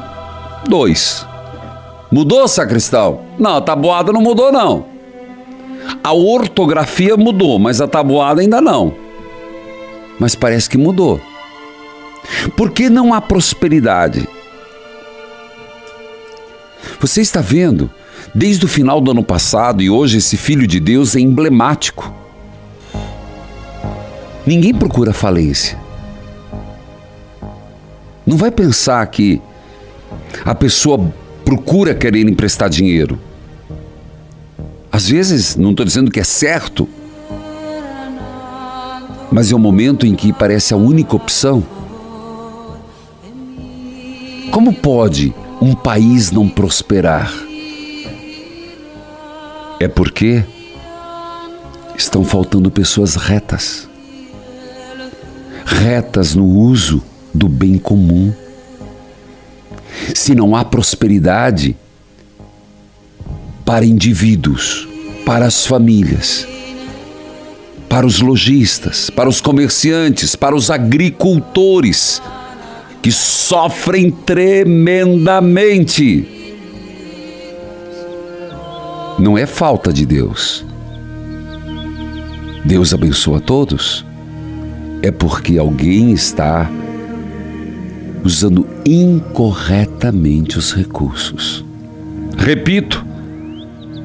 dois. 0.69 1.27
Mudou, 2.11 2.47
sacristão? 2.47 3.21
Não, 3.39 3.57
a 3.57 3.61
tabuada 3.61 4.13
não 4.13 4.21
mudou, 4.21 4.53
não. 4.53 4.87
A 6.03 6.13
ortografia 6.13 7.17
mudou, 7.17 7.59
mas 7.59 7.81
a 7.81 7.89
tabuada 7.89 8.41
ainda 8.41 8.61
não. 8.61 8.95
Mas 10.19 10.35
parece 10.35 10.69
que 10.69 10.79
mudou. 10.79 11.21
Por 12.57 12.71
que 12.71 12.89
não 12.89 13.13
há 13.13 13.21
prosperidade? 13.21 14.29
Você 17.01 17.21
está 17.21 17.41
vendo, 17.41 17.91
desde 18.33 18.65
o 18.65 18.69
final 18.69 19.01
do 19.01 19.11
ano 19.11 19.25
passado 19.25 19.83
e 19.83 19.91
hoje, 19.91 20.19
esse 20.19 20.37
Filho 20.37 20.67
de 20.67 20.79
Deus 20.79 21.17
é 21.17 21.21
emblemático. 21.21 22.13
Ninguém 24.47 24.75
procura 24.75 25.13
falência. 25.13 25.79
Não 28.27 28.37
vai 28.37 28.51
pensar 28.51 29.05
que 29.07 29.41
a 30.45 30.55
pessoa 30.55 31.13
procura 31.45 31.95
querer 31.95 32.29
emprestar 32.29 32.69
dinheiro. 32.69 33.19
Às 34.91 35.09
vezes, 35.09 35.57
não 35.57 35.73
estou 35.73 35.85
dizendo 35.85 36.11
que 36.11 36.21
é 36.21 36.25
certo, 36.25 36.89
mas 39.31 39.51
é 39.51 39.55
o 39.55 39.59
momento 39.59 40.07
em 40.07 40.15
que 40.15 40.33
parece 40.33 40.73
a 40.73 40.77
única 40.77 41.17
opção. 41.17 41.65
Como 44.51 44.73
pode 44.73 45.35
um 45.61 45.75
país 45.75 46.31
não 46.31 46.49
prosperar? 46.49 47.33
É 49.85 49.89
porque 49.89 50.43
estão 51.95 52.25
faltando 52.25 52.71
pessoas 52.71 53.17
retas. 53.17 53.87
Retas 55.67 56.35
no 56.35 56.47
uso 56.47 57.03
do 57.35 57.51
bem 57.51 57.77
comum. 57.77 58.33
Se 60.15 60.35
não 60.35 60.57
há 60.57 60.65
prosperidade 60.65 61.77
para 63.63 63.85
indivíduos, 63.85 64.89
para 65.27 65.45
as 65.45 65.67
famílias, 65.67 66.49
para 67.87 68.07
os 68.07 68.23
lojistas, 68.23 69.11
para 69.11 69.29
os 69.29 69.43
comerciantes, 69.43 70.35
para 70.35 70.57
os 70.57 70.71
agricultores, 70.71 72.23
que 73.03 73.13
sofrem 73.13 74.11
tremendamente. 74.11 76.44
Não 79.19 79.37
é 79.39 79.47
falta 79.47 79.93
de 79.93 80.05
Deus. 80.05 80.65
Deus 82.65 82.93
abençoa 82.93 83.41
todos. 83.41 84.05
É 85.03 85.11
porque 85.11 85.59
alguém 85.59 86.13
está 86.13 86.71
usando 88.25 88.67
incorretamente 88.87 90.59
os 90.59 90.73
recursos. 90.73 91.65
Repito, 92.37 93.05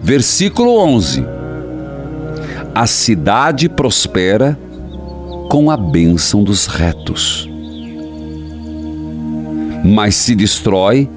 versículo 0.02 0.78
11: 0.80 1.26
A 2.76 2.86
cidade 2.86 3.69
prospera 3.69 4.60
com 5.50 5.72
a 5.72 5.78
bênção 5.78 6.43
dos 6.43 6.67
retos 6.67 7.50
mas 9.84 10.15
se 10.15 10.36
destrói 10.36 11.10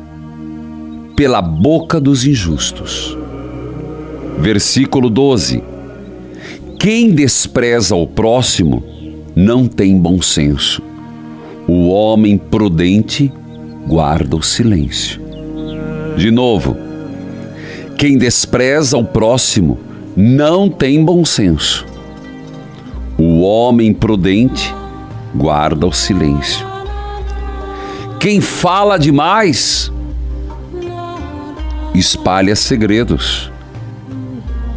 pela 1.16 1.42
boca 1.42 2.00
dos 2.00 2.24
injustos. 2.24 3.16
Versículo 4.38 5.08
12: 5.08 5.62
Quem 6.78 7.10
despreza 7.10 7.94
o 7.94 8.06
próximo 8.06 8.82
não 9.34 9.66
tem 9.66 9.96
bom 9.96 10.20
senso. 10.20 10.82
O 11.68 11.88
homem 11.88 12.36
prudente 12.36 13.32
guarda 13.86 14.36
o 14.36 14.42
silêncio. 14.42 15.20
De 16.16 16.30
novo, 16.30 16.76
quem 17.96 18.18
despreza 18.18 18.98
o 18.98 19.04
próximo 19.04 19.78
não 20.16 20.68
tem 20.68 21.04
bom 21.04 21.24
senso. 21.24 21.86
O 23.16 23.42
homem 23.42 23.94
prudente 23.94 24.74
guarda 25.34 25.86
o 25.86 25.92
silêncio. 25.92 26.66
Quem 28.18 28.40
fala 28.40 28.98
demais 28.98 29.92
espalha 31.94 32.56
segredos. 32.56 33.51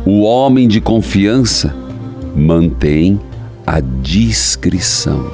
O 0.05 0.21
homem 0.21 0.67
de 0.67 0.79
confiança 0.79 1.75
mantém 2.35 3.19
a 3.65 3.79
discrição. 3.79 5.31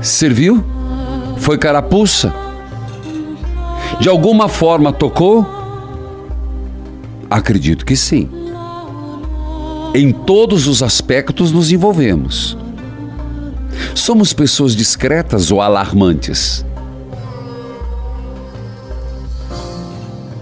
Serviu? 0.00 0.64
Foi 1.36 1.58
carapuça? 1.58 2.32
De 4.00 4.08
alguma 4.08 4.48
forma 4.48 4.90
tocou? 4.90 5.46
Acredito 7.28 7.84
que 7.84 7.94
sim. 7.94 8.30
Em 9.94 10.10
todos 10.10 10.66
os 10.66 10.82
aspectos 10.82 11.52
nos 11.52 11.70
envolvemos. 11.70 12.56
Somos 13.94 14.32
pessoas 14.32 14.74
discretas 14.74 15.50
ou 15.50 15.60
alarmantes? 15.60 16.64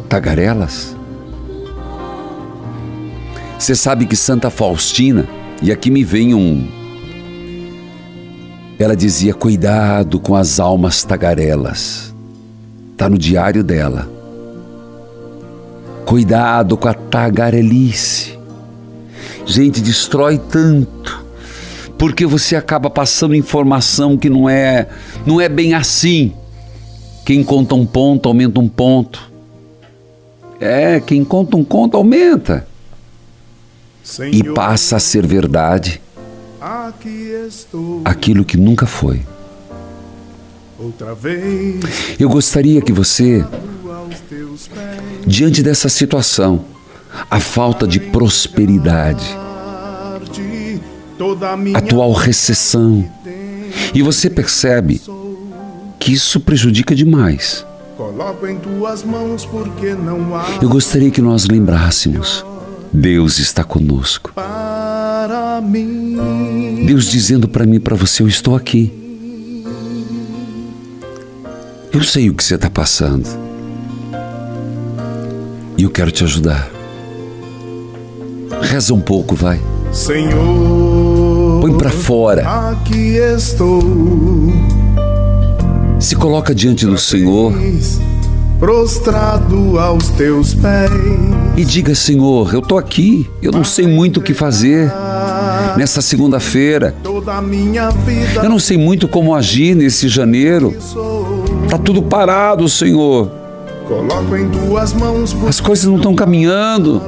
Tagarelas? 0.09 0.92
Você 3.63 3.77
sabe 3.77 4.07
que 4.07 4.17
Santa 4.17 4.51
Faustina, 4.51 5.25
e 5.63 5.71
aqui 5.71 5.89
me 5.89 6.03
vem 6.03 6.35
um. 6.35 6.67
Ela 8.77 8.97
dizia: 8.97 9.33
cuidado 9.33 10.19
com 10.19 10.35
as 10.35 10.59
almas 10.59 11.05
tagarelas. 11.05 12.13
Está 12.91 13.09
no 13.09 13.17
diário 13.17 13.63
dela. 13.63 14.11
Cuidado 16.05 16.77
com 16.77 16.89
a 16.89 16.93
tagarelice. 16.93 18.37
Gente, 19.47 19.81
destrói 19.81 20.39
tanto. 20.39 21.25
Porque 21.97 22.27
você 22.27 22.57
acaba 22.57 22.91
passando 22.91 23.33
informação 23.33 24.19
que 24.19 24.29
não 24.29 24.49
é, 24.49 24.89
não 25.25 25.41
é 25.41 25.49
bem 25.49 25.73
assim. 25.73 26.33
Quem 27.25 27.45
conta 27.45 27.77
um 27.77 27.87
ponto 27.87 28.29
aumenta 28.29 28.59
um 28.59 28.69
ponto. 28.69 29.31
É, 30.59 30.99
quem 30.99 31.25
conta 31.25 31.57
um 31.57 31.63
conto 31.63 31.97
aumenta. 31.97 32.72
E 34.33 34.43
passa 34.43 34.97
a 34.97 35.01
ser 35.01 35.27
verdade 35.27 36.01
aquilo 38.05 38.45
que 38.45 38.57
nunca 38.57 38.87
foi. 38.87 39.23
Eu 42.19 42.29
gostaria 42.29 42.81
que 42.81 42.93
você, 42.93 43.45
diante 45.25 45.63
dessa 45.63 45.89
situação, 45.89 46.65
a 47.31 47.39
falta 47.39 47.87
de 47.87 48.01
prosperidade, 48.01 49.37
atual 51.75 52.13
recessão, 52.13 53.09
e 53.95 54.03
você 54.03 54.29
percebe 54.29 55.01
que 56.01 56.13
isso 56.13 56.41
prejudica 56.41 56.95
demais. 56.95 57.65
Eu 60.61 60.69
gostaria 60.69 61.11
que 61.11 61.21
nós 61.21 61.47
lembrássemos 61.47 62.45
Deus 62.93 63.39
está 63.39 63.65
conosco. 63.65 64.33
Deus 66.87 67.07
dizendo 67.07 67.49
para 67.49 67.65
mim, 67.65 67.81
para 67.81 67.97
você, 67.97 68.23
eu 68.23 68.29
estou 68.29 68.55
aqui. 68.55 68.93
Eu 71.93 72.03
sei 72.03 72.29
o 72.29 72.35
que 72.35 72.45
você 72.45 72.55
está 72.55 72.69
passando. 72.69 73.27
E 75.77 75.83
eu 75.83 75.91
quero 75.91 76.11
te 76.11 76.25
ajudar. 76.25 76.71
Reza 78.61 78.93
um 78.93 79.01
pouco, 79.01 79.35
vai. 79.35 79.61
Senhor, 79.93 81.61
põe 81.61 81.77
para 81.77 81.91
fora. 81.91 82.71
Aqui 82.71 83.17
estou. 83.17 83.83
Se 85.99 86.15
coloca 86.15 86.55
diante 86.55 86.87
do 86.87 86.99
Senhor 86.99 87.53
prostrado 88.59 89.79
aos 89.79 90.09
teus 90.11 90.55
pés. 90.55 90.91
E 91.57 91.65
diga, 91.65 91.95
Senhor, 91.95 92.53
eu 92.55 92.61
estou 92.61 92.79
aqui, 92.79 93.29
eu 93.43 93.53
não 93.53 93.63
sei 93.63 93.87
muito 93.87 94.21
o 94.21 94.23
que 94.23 94.33
fazer 94.33 94.91
nessa 95.77 96.01
segunda-feira. 96.01 96.95
Eu 98.43 98.49
não 98.49 98.59
sei 98.59 98.79
muito 98.79 99.07
como 99.07 99.35
agir 99.35 99.75
nesse 99.75 100.09
janeiro. 100.09 100.75
Tá 101.69 101.77
tudo 101.79 102.03
parado, 102.03 102.69
Senhor. 102.69 103.31
As 105.47 105.61
coisas 105.61 105.85
não 105.85 105.97
estão 105.97 106.15
caminhando. 106.15 107.03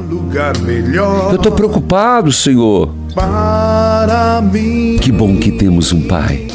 Eu 1.31 1.37
estou 1.37 1.53
preocupado, 1.53 2.31
Senhor. 2.31 2.91
Que 5.01 5.11
bom 5.11 5.37
que 5.37 5.53
temos 5.53 5.93
um 5.93 6.03
Pai. 6.03 6.47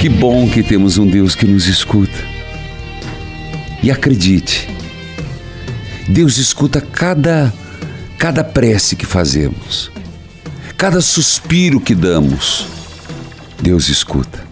Que 0.00 0.08
bom 0.08 0.48
que 0.48 0.62
temos 0.62 0.96
um 0.96 1.06
Deus 1.06 1.34
que 1.34 1.46
nos 1.46 1.66
escuta. 1.66 2.32
E 3.82 3.90
acredite, 3.90 4.68
Deus 6.08 6.38
escuta 6.38 6.80
cada 6.80 7.52
cada 8.22 8.44
prece 8.44 8.94
que 8.94 9.04
fazemos, 9.04 9.90
cada 10.76 11.00
suspiro 11.00 11.80
que 11.80 11.92
damos. 11.92 12.68
Deus 13.60 13.88
escuta. 13.88 14.44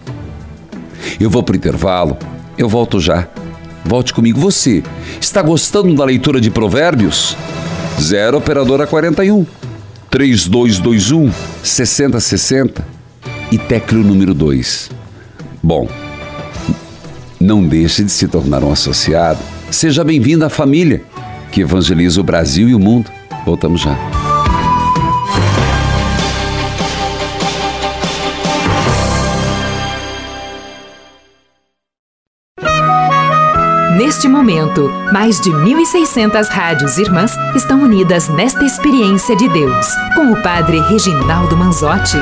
Eu 1.17 1.29
vou 1.29 1.41
para 1.41 1.53
o 1.53 1.55
intervalo, 1.55 2.17
eu 2.57 2.67
volto 2.67 2.99
já. 2.99 3.29
Volte 3.85 4.13
comigo. 4.13 4.41
Você 4.41 4.83
está 5.21 5.41
gostando 5.41 5.95
da 5.95 6.03
leitura 6.03 6.41
de 6.41 6.51
Provérbios? 6.51 7.37
Zero 7.99 8.37
Operadora 8.37 8.85
41 8.85 9.45
3221 10.09 11.31
6060 11.63 12.85
e 13.51 13.57
tecleo 13.57 14.03
número 14.03 14.33
2. 14.33 14.89
Bom, 15.63 15.87
não 17.39 17.65
deixe 17.65 18.03
de 18.03 18.11
se 18.11 18.27
tornar 18.27 18.63
um 18.65 18.71
associado. 18.73 19.39
Seja 19.69 20.03
bem-vindo 20.03 20.43
à 20.43 20.49
família 20.49 21.03
que 21.51 21.61
evangeliza 21.61 22.19
o 22.19 22.23
Brasil 22.23 22.69
e 22.69 22.73
o 22.73 22.79
mundo. 22.79 23.11
Voltamos 23.45 23.81
já. 23.81 23.97
Neste 33.97 34.27
momento, 34.27 34.89
mais 35.11 35.39
de 35.39 35.51
1.600 35.51 36.47
rádios 36.47 36.97
irmãs 36.97 37.31
estão 37.55 37.81
unidas 37.81 38.27
nesta 38.29 38.63
experiência 38.65 39.35
de 39.35 39.47
Deus, 39.49 39.87
com 40.15 40.31
o 40.31 40.41
Padre 40.41 40.79
Reginaldo 40.81 41.55
Manzotti. 41.55 42.17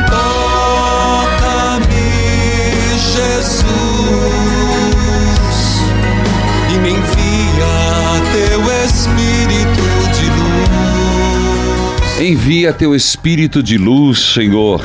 Envia 12.29 12.71
teu 12.71 12.93
espírito 12.93 13.63
de 13.63 13.75
luz, 13.75 14.19
Senhor. 14.19 14.83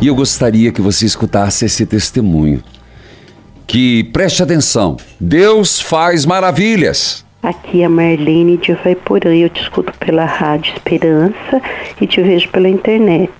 E 0.00 0.06
eu 0.06 0.14
gostaria 0.14 0.70
que 0.70 0.80
você 0.80 1.04
escutasse 1.04 1.64
esse 1.64 1.84
testemunho. 1.84 2.62
Que 3.66 4.04
preste 4.12 4.40
atenção, 4.40 4.96
Deus 5.18 5.80
faz 5.80 6.24
maravilhas. 6.24 7.24
Aqui 7.42 7.82
é 7.82 7.86
a 7.86 7.88
Marlene 7.88 8.56
de 8.56 8.72
Vaiporã. 8.72 9.34
Eu 9.34 9.48
te 9.48 9.62
escuto 9.62 9.92
pela 9.98 10.24
Rádio 10.26 10.74
Esperança 10.74 11.60
e 12.00 12.06
te 12.06 12.22
vejo 12.22 12.48
pela 12.50 12.68
internet. 12.68 13.32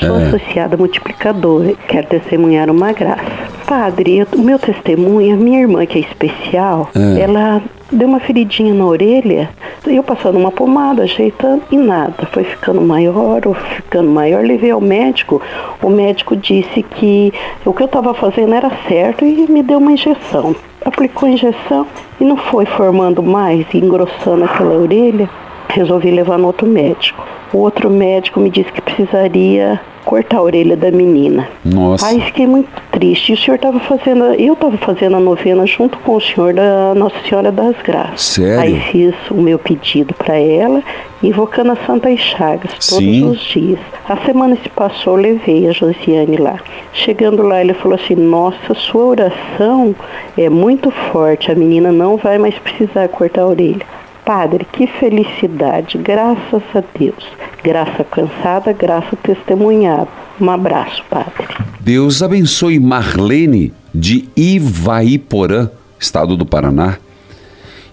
Sou 0.00 0.18
é. 0.18 0.28
associada 0.28 0.74
multiplicadora. 0.74 1.74
Quero 1.86 2.06
testemunhar 2.06 2.70
uma 2.70 2.94
graça. 2.94 3.50
Padre, 3.66 4.26
o 4.32 4.38
meu 4.38 4.58
testemunho, 4.58 5.34
a 5.34 5.36
minha 5.36 5.60
irmã 5.60 5.84
que 5.84 5.98
é 5.98 6.00
especial, 6.00 6.90
é. 6.94 7.20
ela 7.20 7.62
deu 7.92 8.08
uma 8.08 8.18
feridinha 8.20 8.72
na 8.72 8.86
orelha, 8.86 9.50
eu 9.86 10.02
passando 10.02 10.38
uma 10.38 10.50
pomada, 10.50 11.02
ajeitando 11.02 11.62
e 11.70 11.76
nada. 11.76 12.26
Foi 12.32 12.42
ficando 12.44 12.80
maior, 12.80 13.46
ou 13.46 13.54
ficando 13.54 14.10
maior, 14.10 14.42
levei 14.42 14.70
ao 14.70 14.80
médico. 14.80 15.40
O 15.82 15.90
médico 15.90 16.34
disse 16.34 16.82
que 16.82 17.32
o 17.64 17.72
que 17.72 17.82
eu 17.82 17.86
estava 17.86 18.14
fazendo 18.14 18.54
era 18.54 18.70
certo 18.88 19.24
e 19.24 19.46
me 19.50 19.62
deu 19.62 19.78
uma 19.78 19.92
injeção. 19.92 20.56
Aplicou 20.84 21.28
a 21.28 21.32
injeção 21.32 21.86
e 22.20 22.24
não 22.24 22.36
foi 22.36 22.64
formando 22.64 23.22
mais, 23.22 23.66
engrossando 23.74 24.44
aquela 24.44 24.74
orelha. 24.74 25.28
Resolvi 25.72 26.10
levar 26.10 26.38
no 26.38 26.46
outro 26.46 26.66
médico. 26.66 27.26
O 27.52 27.58
outro 27.58 27.90
médico 27.90 28.40
me 28.40 28.50
disse 28.50 28.72
que 28.72 28.80
precisaria 28.80 29.80
cortar 30.04 30.38
a 30.38 30.42
orelha 30.42 30.76
da 30.76 30.90
menina. 30.90 31.48
Nossa. 31.64 32.06
Aí 32.06 32.20
fiquei 32.20 32.46
muito 32.46 32.68
triste. 32.90 33.30
E 33.30 33.34
o 33.34 33.38
senhor 33.38 33.56
estava 33.56 33.78
fazendo, 33.80 34.24
eu 34.34 34.54
estava 34.54 34.76
fazendo 34.78 35.16
a 35.16 35.20
novena 35.20 35.66
junto 35.66 35.98
com 35.98 36.16
o 36.16 36.20
senhor 36.20 36.54
da 36.54 36.94
Nossa 36.94 37.16
Senhora 37.28 37.52
das 37.52 37.76
Graças. 37.82 38.20
Sério? 38.20 38.60
Aí 38.60 38.80
fiz 38.90 39.14
o 39.30 39.34
meu 39.34 39.58
pedido 39.58 40.14
para 40.14 40.36
ela, 40.36 40.82
invocando 41.22 41.72
a 41.72 41.76
Santa 41.86 42.14
Chagas 42.16 42.72
todos 42.88 43.04
Sim. 43.04 43.30
os 43.30 43.40
dias. 43.40 43.78
A 44.08 44.16
semana 44.18 44.56
se 44.62 44.68
passou, 44.70 45.16
eu 45.16 45.22
levei 45.22 45.68
a 45.68 45.72
Josiane 45.72 46.36
lá. 46.36 46.58
Chegando 46.92 47.42
lá, 47.42 47.60
ele 47.60 47.74
falou 47.74 47.96
assim: 47.96 48.14
Nossa, 48.14 48.74
sua 48.74 49.04
oração 49.04 49.94
é 50.36 50.48
muito 50.48 50.90
forte, 50.90 51.50
a 51.50 51.54
menina 51.54 51.92
não 51.92 52.16
vai 52.16 52.38
mais 52.38 52.58
precisar 52.58 53.08
cortar 53.08 53.42
a 53.42 53.46
orelha. 53.46 54.01
Padre, 54.24 54.66
que 54.72 54.86
felicidade, 54.86 55.98
graças 55.98 56.62
a 56.74 56.82
Deus. 56.96 57.24
Graça 57.62 58.04
cansada, 58.04 58.72
graça 58.72 59.16
testemunhada. 59.16 60.08
Um 60.40 60.50
abraço, 60.50 61.02
Padre. 61.10 61.48
Deus 61.80 62.22
abençoe 62.22 62.78
Marlene 62.78 63.72
de 63.94 64.28
Ivaiporã, 64.36 65.68
estado 65.98 66.36
do 66.36 66.46
Paraná. 66.46 66.98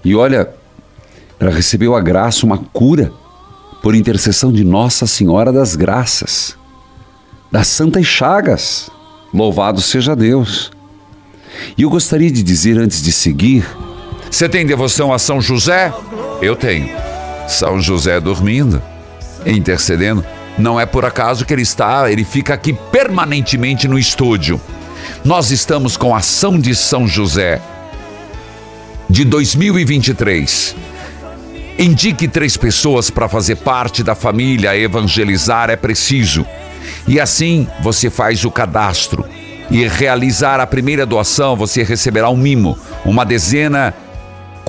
E 0.03 0.15
olha, 0.15 0.49
ela 1.39 1.51
recebeu 1.51 1.95
a 1.95 2.01
graça, 2.01 2.45
uma 2.45 2.57
cura, 2.57 3.11
por 3.81 3.95
intercessão 3.95 4.51
de 4.51 4.63
Nossa 4.63 5.07
Senhora 5.07 5.51
das 5.51 5.75
Graças, 5.75 6.55
das 7.51 7.67
Santas 7.67 8.05
Chagas. 8.05 8.89
Louvado 9.33 9.81
seja 9.81 10.15
Deus. 10.15 10.71
E 11.77 11.83
eu 11.83 11.89
gostaria 11.89 12.31
de 12.31 12.43
dizer 12.43 12.77
antes 12.77 13.01
de 13.01 13.11
seguir: 13.11 13.65
você 14.31 14.47
tem 14.47 14.65
devoção 14.65 15.11
a 15.11 15.19
São 15.19 15.41
José? 15.41 15.91
Eu 16.41 16.55
tenho. 16.55 16.89
São 17.47 17.81
José 17.81 18.19
dormindo, 18.19 18.81
intercedendo. 19.45 20.23
Não 20.57 20.79
é 20.79 20.85
por 20.85 21.03
acaso 21.03 21.45
que 21.45 21.53
ele 21.53 21.63
está, 21.63 22.11
ele 22.11 22.23
fica 22.23 22.53
aqui 22.53 22.73
permanentemente 22.73 23.87
no 23.87 23.97
estúdio. 23.97 24.61
Nós 25.25 25.51
estamos 25.51 25.97
com 25.97 26.13
a 26.13 26.19
ação 26.19 26.59
de 26.59 26.75
São 26.75 27.07
José 27.07 27.59
de 29.09 29.25
2023. 29.25 30.75
Indique 31.79 32.27
três 32.27 32.55
pessoas 32.55 33.09
para 33.09 33.27
fazer 33.27 33.55
parte 33.55 34.03
da 34.03 34.13
família 34.13 34.77
evangelizar 34.77 35.69
é 35.69 35.75
preciso. 35.75 36.45
E 37.07 37.19
assim 37.19 37.67
você 37.81 38.09
faz 38.09 38.45
o 38.45 38.51
cadastro. 38.51 39.25
E 39.71 39.87
realizar 39.87 40.59
a 40.59 40.67
primeira 40.67 41.05
doação, 41.05 41.55
você 41.55 41.83
receberá 41.83 42.29
um 42.29 42.37
mimo, 42.37 42.77
uma 43.05 43.23
dezena 43.23 43.93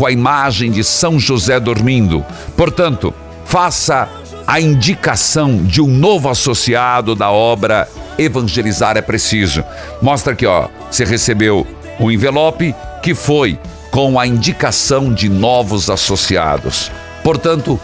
com 0.00 0.06
a 0.06 0.10
imagem 0.10 0.70
de 0.70 0.82
São 0.82 1.20
José 1.20 1.60
dormindo. 1.60 2.24
Portanto, 2.56 3.12
faça 3.44 4.08
a 4.46 4.58
indicação 4.58 5.58
de 5.62 5.82
um 5.82 5.88
novo 5.88 6.30
associado 6.30 7.14
da 7.14 7.30
obra 7.30 7.86
Evangelizar 8.16 8.96
é 8.96 9.02
Preciso. 9.02 9.62
Mostra 10.00 10.32
aqui, 10.32 10.46
ó, 10.46 10.68
você 10.90 11.04
recebeu 11.04 11.66
um 12.00 12.10
envelope 12.10 12.74
que 13.02 13.14
foi 13.14 13.58
com 13.90 14.18
a 14.18 14.26
indicação 14.26 15.12
de 15.12 15.28
novos 15.28 15.90
associados. 15.90 16.90
Portanto, 17.22 17.78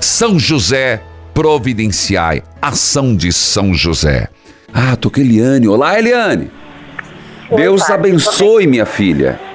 São 0.00 0.40
José 0.40 1.00
providenciai, 1.32 2.42
ação 2.60 3.14
de 3.14 3.32
São 3.32 3.72
José. 3.72 4.28
Ah, 4.74 4.96
tô 4.96 5.08
com 5.08 5.20
Eliane. 5.20 5.68
Olá, 5.68 5.96
Eliane. 5.96 6.50
Deus 7.54 7.88
abençoe, 7.88 8.66
minha 8.66 8.84
filha. 8.84 9.51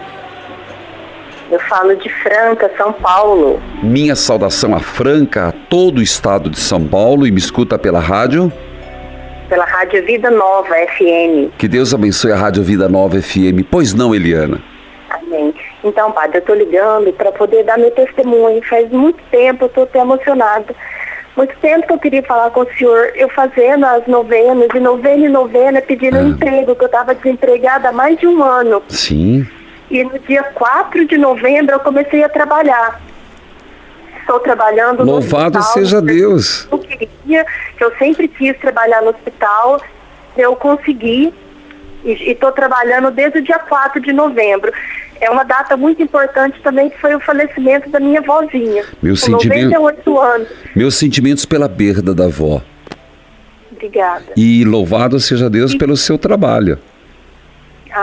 Falo 1.68 1.96
de 1.96 2.10
Franca, 2.10 2.72
São 2.78 2.94
Paulo. 2.94 3.62
Minha 3.84 4.16
saudação 4.16 4.74
a 4.74 4.80
Franca, 4.80 5.50
a 5.50 5.52
todo 5.52 6.00
o 6.00 6.02
estado 6.02 6.50
de 6.50 6.60
São 6.60 6.88
Paulo 6.88 7.28
e 7.28 7.32
me 7.32 7.38
escuta 7.38 7.78
pela 7.78 8.00
rádio. 8.00 8.52
Pela 9.50 9.66
Rádio 9.66 10.06
Vida 10.06 10.32
Nova 10.32 10.74
FM. 10.74 11.52
Que 11.58 11.68
Deus 11.68 11.94
abençoe 11.94 12.32
a 12.32 12.38
Rádio 12.38 12.64
Vida 12.64 12.88
Nova 12.88 13.22
FM. 13.22 13.64
Pois 13.70 13.94
não, 13.94 14.16
Eliana? 14.16 14.62
Amém. 15.10 15.54
Então, 15.84 16.12
padre, 16.12 16.38
eu 16.38 16.42
tô 16.42 16.54
ligando 16.54 17.12
para 17.14 17.32
poder 17.32 17.64
dar 17.64 17.78
meu 17.78 17.92
testemunho. 17.92 18.62
Faz 18.64 18.90
muito 18.90 19.20
tempo, 19.30 19.66
eu 19.66 19.70
tô 19.70 19.82
até 19.84 20.00
emocionada. 20.00 20.74
Muito 21.36 21.56
tempo 21.60 21.86
que 21.86 21.94
eu 21.94 22.00
queria 22.00 22.24
falar 22.24 22.50
com 22.50 22.62
o 22.62 22.74
senhor, 22.78 23.12
eu 23.16 23.30
fazendo 23.30 23.86
as 23.86 24.08
novenas, 24.08 24.70
e 24.74 24.80
novena 24.80 25.26
e 25.26 25.30
novena, 25.30 25.82
pedindo 25.82 26.18
um 26.18 26.30
emprego, 26.30 26.76
que 26.76 26.84
eu 26.84 26.88
estava 26.88 27.14
desempregada 27.14 27.90
há 27.90 27.92
mais 27.92 28.18
de 28.18 28.26
um 28.26 28.42
ano. 28.42 28.82
Sim. 28.88 29.46
E 29.90 30.04
no 30.04 30.20
dia 30.20 30.44
4 30.44 31.06
de 31.08 31.18
novembro 31.18 31.76
eu 31.76 31.80
comecei 31.80 32.24
a 32.24 32.30
trabalhar. 32.30 33.02
Estou 34.20 34.40
trabalhando 34.42 35.06
no 35.06 35.12
Louvado 35.14 35.58
hospital. 35.58 35.74
seja 35.74 36.02
Deus. 36.02 36.68
Eu 36.70 36.80
queria, 36.80 37.46
que 37.78 37.84
eu 37.84 37.92
sempre 37.98 38.28
quis 38.28 38.58
trabalhar 38.60 39.02
no 39.02 39.10
hospital, 39.12 39.82
eu 40.36 40.54
consegui 40.56 41.34
e 42.04 42.12
estou 42.32 42.52
trabalhando 42.52 43.10
desde 43.10 43.40
o 43.40 43.42
dia 43.42 43.58
4 43.60 44.02
de 44.02 44.12
novembro. 44.12 44.72
É 45.22 45.30
uma 45.30 45.44
data 45.44 45.76
muito 45.78 46.04
importante 46.04 46.60
também, 46.62 46.90
que 46.90 46.98
foi 47.00 47.16
o 47.16 47.20
falecimento 47.22 47.90
da 47.90 48.00
minha 48.00 48.22
vozinha. 48.22 48.84
Meu 49.02 49.14
com 49.14 49.18
sentimento- 49.20 49.72
98 49.74 50.20
anos. 50.20 50.48
Meus 50.76 50.96
sentimentos 50.96 51.46
pela 51.46 51.70
perda 51.70 52.14
da 52.14 52.26
avó. 52.26 52.62
Obrigada. 53.72 54.26
E 54.36 54.64
louvado 54.66 55.20
seja 55.20 55.50
Deus 55.50 55.74
pelo 55.74 55.96
seu 55.96 56.18
trabalho. 56.18 56.78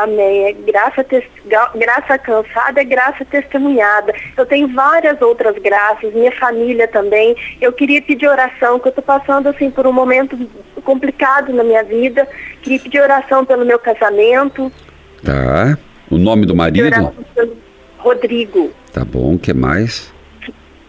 Amém. 0.03 0.47
É 0.47 0.53
graça, 0.53 1.07
ga- 1.47 1.71
graça 1.77 2.19
cansada 2.19 2.81
é 2.81 2.85
graça 2.85 3.25
testemunhada. 3.25 4.13
Eu 4.37 4.45
tenho 4.45 4.67
várias 4.75 5.23
outras 5.23 5.57
graças, 5.59 6.13
minha 6.13 6.33
família 6.33 6.89
também. 6.89 7.37
Eu 7.61 7.73
queria 7.73 8.03
pedir 8.03 8.27
oração, 8.27 8.81
que 8.81 8.89
eu 8.89 8.91
estou 8.91 9.05
passando 9.05 9.49
assim 9.49 9.71
por 9.71 9.87
um 9.87 9.93
momento 9.93 10.37
complicado 10.83 11.53
na 11.53 11.63
minha 11.63 11.85
vida. 11.85 12.27
Queria 12.61 12.81
pedir 12.81 13.01
oração 13.01 13.45
pelo 13.45 13.65
meu 13.65 13.79
casamento. 13.79 14.73
Tá? 15.23 15.79
O 16.11 16.19
nome 16.19 16.45
do 16.45 16.57
marido? 16.57 17.15
Rodrigo. 17.99 18.73
Tá 18.93 19.05
bom, 19.05 19.35
o 19.35 19.39
que 19.39 19.55
mais? 19.55 20.13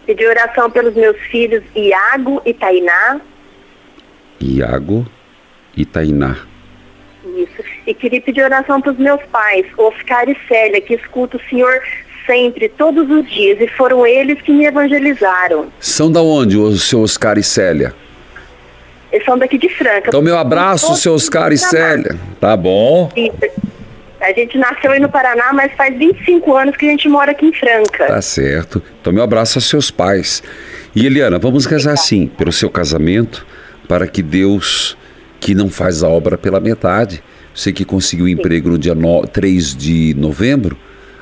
Pedir 0.04 0.26
oração 0.28 0.68
pelos 0.68 0.94
meus 0.94 1.16
filhos 1.30 1.62
Iago 1.76 2.42
e 2.44 2.52
Tainá. 2.52 3.20
Iago 4.40 5.06
e 5.76 5.84
Tainá. 5.84 6.36
Isso. 7.24 7.75
E 7.86 7.94
queria 7.94 8.20
pedir 8.20 8.42
oração 8.42 8.80
para 8.80 8.92
os 8.92 8.98
meus 8.98 9.22
pais, 9.30 9.64
Oscar 9.78 10.28
e 10.28 10.36
Célia, 10.48 10.80
que 10.80 10.94
escutam 10.94 11.40
o 11.40 11.48
Senhor 11.48 11.80
sempre, 12.26 12.68
todos 12.68 13.08
os 13.08 13.30
dias. 13.30 13.60
E 13.60 13.68
foram 13.68 14.04
eles 14.04 14.40
que 14.42 14.52
me 14.52 14.66
evangelizaram. 14.66 15.66
São 15.78 16.10
da 16.10 16.20
onde 16.20 16.56
o 16.56 16.76
seu 16.76 17.00
Oscar 17.02 17.38
e 17.38 17.42
Célia? 17.42 17.94
Eles 19.12 19.24
são 19.24 19.38
daqui 19.38 19.56
de 19.56 19.68
Franca. 19.68 20.08
Então, 20.08 20.20
meu 20.20 20.36
abraço, 20.36 20.94
seu 20.96 21.14
Oscar 21.14 21.52
e 21.52 21.56
Célia. 21.58 22.16
Tá 22.40 22.56
bom? 22.56 23.08
A 24.20 24.32
gente 24.32 24.58
nasceu 24.58 24.90
aí 24.90 24.98
no 24.98 25.08
Paraná, 25.08 25.52
mas 25.52 25.72
faz 25.74 25.96
25 25.96 26.56
anos 26.56 26.76
que 26.76 26.86
a 26.86 26.90
gente 26.90 27.08
mora 27.08 27.30
aqui 27.30 27.46
em 27.46 27.52
Franca. 27.52 28.06
Tá 28.06 28.20
certo. 28.20 28.82
Então, 29.00 29.12
meu 29.12 29.22
abraço 29.22 29.58
aos 29.58 29.68
seus 29.68 29.90
pais. 29.90 30.42
E 30.94 31.06
Eliana, 31.06 31.38
vamos 31.38 31.66
rezar 31.66 31.92
assim, 31.92 32.26
pelo 32.26 32.50
seu 32.50 32.68
casamento, 32.68 33.46
para 33.86 34.08
que 34.08 34.22
Deus, 34.22 34.98
que 35.38 35.54
não 35.54 35.70
faz 35.70 36.02
a 36.02 36.08
obra 36.08 36.36
pela 36.36 36.58
metade, 36.58 37.22
você 37.56 37.72
que 37.72 37.86
conseguiu 37.86 38.28
emprego 38.28 38.68
no 38.68 38.78
dia 38.78 38.94
no, 38.94 39.26
3 39.26 39.74
de 39.74 40.14
novembro, 40.14 40.76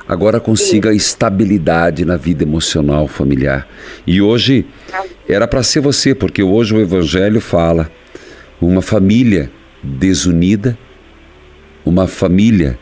agora 0.05 0.37
consiga 0.37 0.93
estabilidade 0.93 2.03
na 2.03 2.17
vida 2.17 2.43
emocional 2.43 3.07
familiar. 3.07 3.65
E 4.05 4.21
hoje 4.21 4.65
era 5.29 5.47
para 5.47 5.63
ser 5.63 5.79
você, 5.79 6.13
porque 6.13 6.43
hoje 6.43 6.75
o 6.75 6.81
Evangelho 6.81 7.39
fala 7.39 7.89
uma 8.59 8.81
família 8.81 9.49
desunida, 9.81 10.77
uma 11.85 12.05
família 12.05 12.77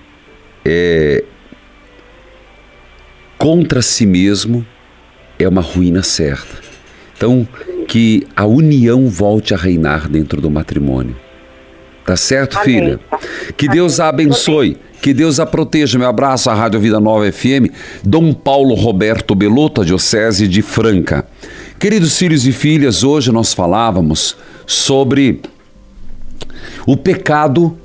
é, 0.66 1.24
contra 3.38 3.84
si 3.84 4.08
mesmo 4.08 4.66
é 5.38 5.48
uma 5.48 5.62
ruína 5.62 6.02
certa. 6.02 6.64
Então, 7.16 7.48
que 7.88 8.26
a 8.36 8.46
união 8.48 9.08
volte 9.08 9.54
a 9.54 9.58
reinar 9.58 10.10
dentro 10.10 10.42
do 10.42 10.50
matrimônio. 10.50 11.16
Tá 12.06 12.16
certo, 12.18 12.58
Amém. 12.58 12.66
filha? 12.66 13.00
Que 13.56 13.68
Deus 13.68 14.00
a 14.00 14.10
abençoe. 14.10 14.78
Que 15.02 15.14
Deus 15.14 15.40
a 15.40 15.46
proteja. 15.46 16.00
Meu 16.00 16.08
abraço 16.08 16.50
à 16.50 16.54
Rádio 16.54 16.80
Vida 16.80 17.00
Nova 17.00 17.30
FM, 17.30 17.70
Dom 18.04 18.34
Paulo 18.34 18.74
Roberto 18.74 19.36
Belotto, 19.36 19.82
a 19.82 19.84
Diocese 19.86 20.48
de 20.48 20.62
Franca. 20.62 21.28
Queridos 21.78 22.18
filhos 22.18 22.48
e 22.48 22.54
filhas, 22.54 23.04
hoje 23.04 23.30
nós 23.30 23.54
falávamos 23.54 24.38
sobre 24.66 25.42
o 26.86 26.96
pecado 26.96 27.78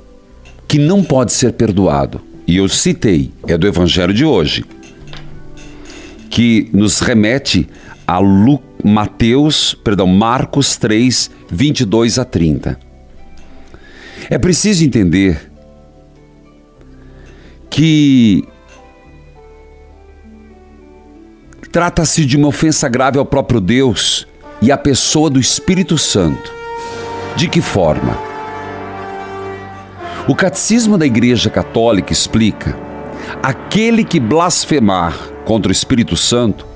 que 0.67 0.77
não 0.77 1.03
pode 1.03 1.33
ser 1.33 1.53
perdoado. 1.53 2.21
E 2.47 2.57
eu 2.57 2.69
citei, 2.69 3.31
é 3.47 3.57
do 3.57 3.67
Evangelho 3.67 4.13
de 4.13 4.23
hoje, 4.23 4.63
que 6.29 6.69
nos 6.71 6.99
remete 6.99 7.67
a 8.07 8.19
Lu, 8.19 8.61
Mateus, 8.83 9.75
perdão, 9.83 10.07
Marcos 10.07 10.77
3, 10.77 11.29
22 11.49 12.17
a 12.17 12.23
30. 12.23 12.88
É 14.29 14.37
preciso 14.37 14.83
entender 14.83 15.51
que 17.69 18.43
trata-se 21.71 22.25
de 22.25 22.35
uma 22.35 22.47
ofensa 22.47 22.89
grave 22.89 23.19
ao 23.19 23.25
próprio 23.25 23.61
Deus 23.61 24.27
e 24.61 24.71
a 24.71 24.77
pessoa 24.77 25.29
do 25.29 25.39
Espírito 25.39 25.97
Santo. 25.97 26.51
De 27.35 27.47
que 27.47 27.61
forma? 27.61 28.17
O 30.27 30.35
Catecismo 30.35 30.97
da 30.97 31.05
Igreja 31.05 31.49
Católica 31.49 32.11
explica: 32.11 32.75
aquele 33.41 34.03
que 34.03 34.19
blasfemar 34.19 35.15
contra 35.45 35.69
o 35.69 35.73
Espírito 35.73 36.17
Santo 36.17 36.67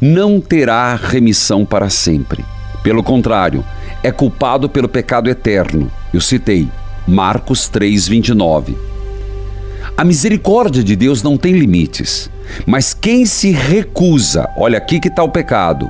não 0.00 0.40
terá 0.40 0.94
remissão 0.94 1.64
para 1.64 1.90
sempre. 1.90 2.44
Pelo 2.82 3.02
contrário, 3.02 3.64
é 4.02 4.12
culpado 4.12 4.68
pelo 4.68 4.88
pecado 4.88 5.28
eterno. 5.28 5.90
Eu 6.12 6.20
citei 6.20 6.68
Marcos 7.06 7.68
3:29. 7.68 8.76
A 9.96 10.04
misericórdia 10.04 10.82
de 10.82 10.94
Deus 10.94 11.22
não 11.22 11.36
tem 11.38 11.54
limites, 11.54 12.30
mas 12.66 12.92
quem 12.92 13.24
se 13.24 13.50
recusa, 13.50 14.48
olha 14.56 14.76
aqui 14.76 15.00
que 15.00 15.08
está 15.08 15.22
o 15.22 15.30
pecado, 15.30 15.88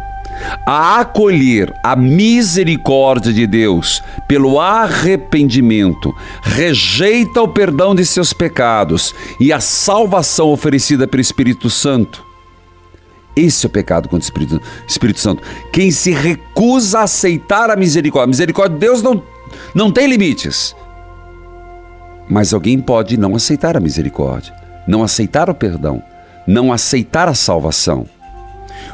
a 0.66 1.00
acolher 1.00 1.72
a 1.82 1.96
misericórdia 1.96 3.32
de 3.32 3.46
Deus 3.46 4.02
pelo 4.28 4.60
arrependimento, 4.60 6.14
rejeita 6.42 7.42
o 7.42 7.48
perdão 7.48 7.94
de 7.94 8.04
seus 8.04 8.32
pecados 8.32 9.14
e 9.40 9.52
a 9.52 9.60
salvação 9.60 10.50
oferecida 10.50 11.08
pelo 11.08 11.20
Espírito 11.20 11.70
Santo. 11.70 12.24
Esse 13.34 13.66
é 13.66 13.68
o 13.68 13.70
pecado 13.70 14.08
contra 14.08 14.24
o 14.24 14.28
Espírito, 14.28 14.62
Espírito 14.88 15.20
Santo. 15.20 15.42
Quem 15.72 15.90
se 15.90 16.10
recusa 16.10 17.00
a 17.00 17.02
aceitar 17.02 17.70
a 17.70 17.76
misericórdia, 17.76 18.24
a 18.24 18.28
misericórdia 18.28 18.74
de 18.74 18.80
Deus 18.80 19.02
não, 19.02 19.22
não 19.74 19.90
tem 19.90 20.06
limites. 20.06 20.74
Mas 22.28 22.52
alguém 22.52 22.78
pode 22.78 23.16
não 23.16 23.34
aceitar 23.34 23.76
a 23.76 23.80
misericórdia, 23.80 24.54
não 24.86 25.02
aceitar 25.02 25.48
o 25.48 25.54
perdão, 25.54 26.02
não 26.46 26.72
aceitar 26.72 27.28
a 27.28 27.34
salvação. 27.34 28.06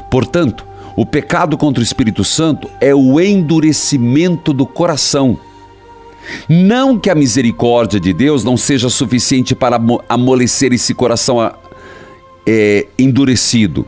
Portanto, 0.09 0.65
o 0.95 1.05
pecado 1.05 1.57
contra 1.57 1.81
o 1.81 1.83
Espírito 1.83 2.23
Santo 2.23 2.69
é 2.79 2.93
o 2.93 3.19
endurecimento 3.19 4.53
do 4.53 4.65
coração. 4.65 5.37
Não 6.47 6.97
que 6.97 7.09
a 7.09 7.15
misericórdia 7.15 7.99
de 7.99 8.13
Deus 8.13 8.43
não 8.43 8.55
seja 8.55 8.89
suficiente 8.89 9.55
para 9.55 9.79
amolecer 10.07 10.71
esse 10.71 10.93
coração 10.93 11.39
é, 12.47 12.87
endurecido, 12.97 13.85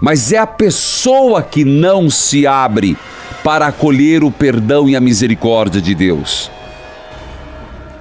mas 0.00 0.32
é 0.32 0.38
a 0.38 0.46
pessoa 0.46 1.42
que 1.42 1.64
não 1.64 2.10
se 2.10 2.46
abre 2.46 2.96
para 3.44 3.66
acolher 3.66 4.24
o 4.24 4.30
perdão 4.30 4.88
e 4.88 4.96
a 4.96 5.00
misericórdia 5.00 5.80
de 5.80 5.94
Deus. 5.94 6.50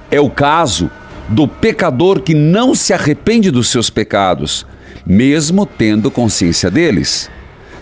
É 0.09 0.19
o 0.19 0.29
caso 0.29 0.89
do 1.29 1.47
pecador 1.47 2.21
que 2.21 2.33
não 2.33 2.73
se 2.73 2.93
arrepende 2.93 3.51
dos 3.51 3.69
seus 3.69 3.89
pecados, 3.89 4.65
mesmo 5.05 5.65
tendo 5.65 6.09
consciência 6.09 6.71
deles 6.71 7.29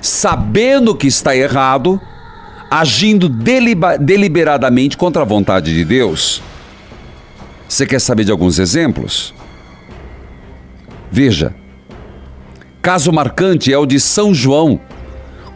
sabendo 0.05 0.95
que 0.95 1.07
está 1.07 1.36
errado, 1.36 1.99
agindo 2.69 3.28
deliberadamente 3.28 4.95
contra 4.95 5.23
a 5.23 5.26
vontade 5.26 5.73
de 5.73 5.84
Deus. 5.84 6.43
Você 7.67 7.88
quer 7.88 7.99
saber 7.99 8.23
de 8.23 8.32
alguns 8.32 8.59
exemplos? 8.59 9.34
Veja, 11.11 11.55
caso 12.84 13.11
marcante 13.11 13.73
é 13.73 13.78
o 13.78 13.86
de 13.86 13.99
São 13.99 14.32
João, 14.32 14.80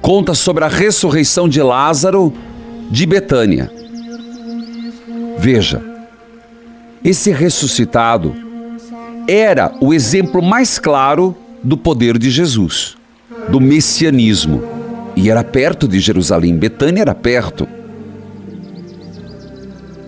conta 0.01 0.34
sobre 0.34 0.65
a 0.65 0.67
ressurreição 0.67 1.47
de 1.47 1.61
Lázaro 1.61 2.34
de 2.89 3.05
Betânia. 3.05 3.72
Veja, 5.38 5.80
esse 7.04 7.32
ressuscitado 7.32 8.36
era 9.28 9.74
o 9.80 9.93
exemplo 9.93 10.41
mais 10.41 10.80
claro 10.80 11.36
do 11.64 11.78
poder 11.78 12.18
de 12.18 12.30
Jesus 12.30 12.97
do 13.50 13.60
messianismo. 13.60 14.64
E 15.16 15.30
era 15.30 15.43
perto 15.43 15.88
de 15.88 16.00
Jerusalém, 16.00 16.58
Betânia 16.58 17.02
era 17.02 17.16
perto. 17.16 17.68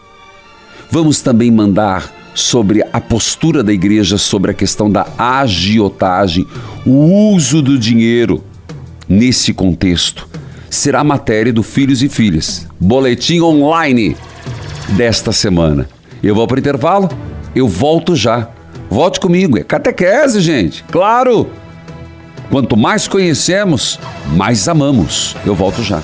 Vamos 0.91 1.21
também 1.21 1.49
mandar 1.49 2.11
sobre 2.35 2.83
a 2.93 3.01
postura 3.01 3.63
da 3.63 3.73
igreja 3.73 4.17
sobre 4.17 4.51
a 4.51 4.53
questão 4.53 4.89
da 4.89 5.07
agiotagem, 5.17 6.45
o 6.85 7.31
uso 7.33 7.61
do 7.61 7.77
dinheiro 7.77 8.43
nesse 9.07 9.53
contexto. 9.53 10.27
Será 10.69 11.03
matéria 11.03 11.51
do 11.51 11.63
Filhos 11.63 12.03
e 12.03 12.09
Filhas, 12.09 12.67
boletim 12.79 13.41
online 13.41 14.15
desta 14.89 15.31
semana. 15.31 15.89
Eu 16.21 16.35
vou 16.35 16.47
para 16.47 16.57
o 16.57 16.59
intervalo, 16.59 17.09
eu 17.55 17.67
volto 17.67 18.15
já. 18.15 18.49
Volte 18.89 19.19
comigo, 19.19 19.57
é 19.57 19.63
catequese, 19.63 20.41
gente, 20.41 20.83
claro! 20.91 21.49
Quanto 22.49 22.75
mais 22.75 23.07
conhecemos, 23.07 23.99
mais 24.35 24.67
amamos. 24.67 25.35
Eu 25.45 25.53
volto 25.53 25.83
já. 25.83 26.01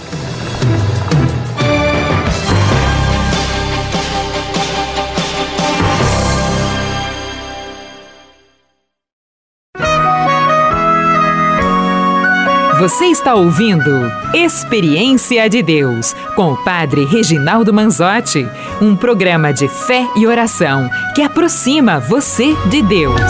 Você 12.79 13.05
está 13.05 13.33
ouvindo 13.33 14.11
Experiência 14.31 15.49
de 15.49 15.63
Deus 15.63 16.13
com 16.35 16.51
o 16.51 16.57
Padre 16.57 17.03
Reginaldo 17.05 17.73
Manzotti, 17.73 18.47
um 18.79 18.95
programa 18.95 19.51
de 19.51 19.67
fé 19.67 20.07
e 20.15 20.27
oração 20.27 20.87
que 21.15 21.23
aproxima 21.23 21.99
você 21.99 22.53
de 22.69 22.83
Deus. 22.83 23.21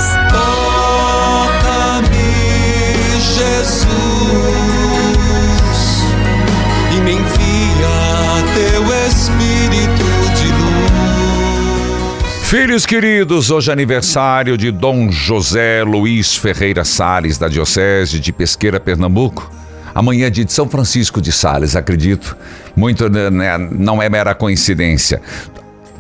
Filhos 12.58 12.86
queridos, 12.86 13.52
hoje 13.52 13.70
é 13.70 13.74
aniversário 13.74 14.58
de 14.58 14.72
Dom 14.72 15.12
José 15.12 15.84
Luiz 15.84 16.38
Ferreira 16.38 16.86
Sales, 16.86 17.38
da 17.38 17.50
Diocese 17.50 18.18
de 18.18 18.32
Pesqueira, 18.32 18.80
Pernambuco. 18.80 19.52
Amanhã 19.94 20.28
é 20.28 20.30
dia 20.30 20.46
de 20.46 20.54
São 20.54 20.70
Francisco 20.70 21.20
de 21.20 21.34
Sales, 21.34 21.76
acredito. 21.76 22.38
Muito 22.74 23.10
né, 23.10 23.30
né, 23.30 23.58
não 23.58 24.02
é 24.02 24.08
mera 24.08 24.34
coincidência. 24.34 25.22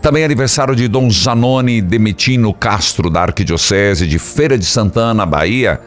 Também 0.02 0.22
é 0.22 0.26
aniversário 0.26 0.74
de 0.78 0.88
Dom 0.88 1.12
Zanoni 1.12 1.82
Demetino 1.82 2.54
Castro, 2.54 3.10
da 3.10 3.24
Arquidiocese 3.24 4.08
de 4.08 4.18
Feira 4.18 4.58
de 4.58 4.64
Santana, 4.64 5.26
Bahia. 5.26 5.82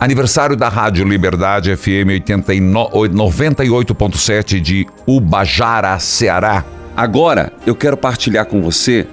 Aniversário 0.00 0.56
da 0.56 0.68
Rádio 0.68 1.06
Liberdade 1.06 1.76
FM 1.76 2.26
98.7 2.26 4.60
de 4.60 4.84
Ubajara, 5.06 5.96
Ceará. 6.00 6.64
Agora 6.96 7.52
eu 7.64 7.76
quero 7.76 7.96
partilhar 7.96 8.46
com 8.46 8.60
você 8.60 9.06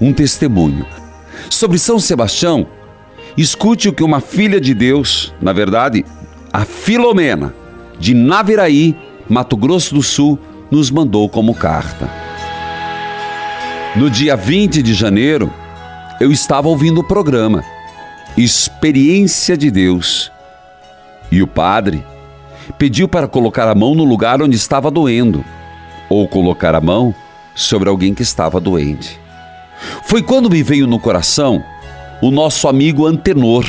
um 0.00 0.12
testemunho. 0.12 0.86
Sobre 1.48 1.78
São 1.78 1.98
Sebastião, 1.98 2.66
escute 3.36 3.88
o 3.88 3.92
que 3.92 4.02
uma 4.02 4.20
filha 4.20 4.60
de 4.60 4.74
Deus, 4.74 5.34
na 5.40 5.52
verdade, 5.52 6.04
a 6.52 6.64
Filomena, 6.64 7.54
de 7.98 8.14
Naviraí, 8.14 8.96
Mato 9.28 9.56
Grosso 9.56 9.94
do 9.94 10.02
Sul, 10.02 10.38
nos 10.70 10.90
mandou 10.90 11.28
como 11.28 11.54
carta. 11.54 12.08
No 13.96 14.08
dia 14.08 14.36
20 14.36 14.82
de 14.82 14.94
janeiro, 14.94 15.52
eu 16.20 16.30
estava 16.30 16.68
ouvindo 16.68 17.00
o 17.00 17.04
programa 17.04 17.64
Experiência 18.36 19.56
de 19.56 19.70
Deus. 19.70 20.30
E 21.30 21.42
o 21.42 21.46
padre 21.46 22.04
pediu 22.78 23.08
para 23.08 23.26
colocar 23.26 23.68
a 23.68 23.74
mão 23.74 23.94
no 23.94 24.04
lugar 24.04 24.40
onde 24.40 24.56
estava 24.56 24.90
doendo, 24.90 25.44
ou 26.08 26.28
colocar 26.28 26.74
a 26.74 26.80
mão 26.80 27.14
sobre 27.54 27.88
alguém 27.88 28.14
que 28.14 28.22
estava 28.22 28.60
doente. 28.60 29.18
Foi 30.04 30.22
quando 30.22 30.50
me 30.50 30.62
veio 30.62 30.86
no 30.86 30.98
coração 30.98 31.62
o 32.20 32.30
nosso 32.30 32.68
amigo 32.68 33.06
Antenor, 33.06 33.64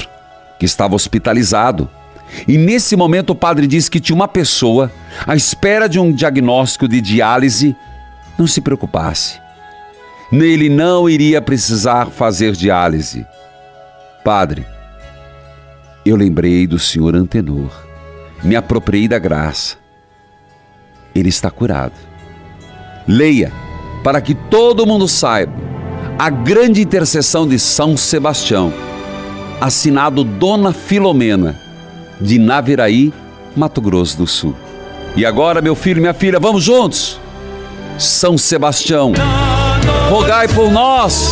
que 0.59 0.65
estava 0.65 0.95
hospitalizado. 0.95 1.89
E 2.47 2.57
nesse 2.57 2.95
momento 2.95 3.31
o 3.31 3.35
padre 3.35 3.67
disse 3.67 3.89
que 3.89 3.99
tinha 3.99 4.15
uma 4.15 4.27
pessoa 4.27 4.91
à 5.25 5.35
espera 5.35 5.87
de 5.87 5.99
um 5.99 6.11
diagnóstico 6.11 6.87
de 6.87 7.01
diálise. 7.01 7.75
Não 8.37 8.47
se 8.47 8.61
preocupasse. 8.61 9.39
Nele 10.31 10.69
não 10.69 11.09
iria 11.09 11.41
precisar 11.41 12.07
fazer 12.07 12.53
diálise. 12.53 13.25
Padre, 14.23 14.65
eu 16.05 16.15
lembrei 16.15 16.65
do 16.65 16.79
senhor 16.79 17.15
Antenor, 17.15 17.69
me 18.43 18.55
apropriei 18.55 19.07
da 19.07 19.19
graça. 19.19 19.77
Ele 21.13 21.29
está 21.29 21.51
curado. 21.51 21.93
Leia, 23.07 23.51
para 24.03 24.21
que 24.21 24.33
todo 24.33 24.85
mundo 24.85 25.07
saiba, 25.07 25.53
a 26.21 26.29
grande 26.29 26.83
intercessão 26.83 27.47
de 27.47 27.57
São 27.57 27.97
Sebastião, 27.97 28.71
assinado 29.59 30.23
Dona 30.23 30.71
Filomena, 30.71 31.59
de 32.21 32.37
Naviraí, 32.37 33.11
Mato 33.55 33.81
Grosso 33.81 34.17
do 34.19 34.27
Sul. 34.27 34.55
E 35.15 35.25
agora, 35.25 35.63
meu 35.63 35.73
filho 35.75 35.97
e 35.97 36.01
minha 36.01 36.13
filha, 36.13 36.39
vamos 36.39 36.63
juntos? 36.63 37.19
São 37.97 38.37
Sebastião, 38.37 39.13
rogai 40.11 40.47
por 40.47 40.69
nós. 40.69 41.31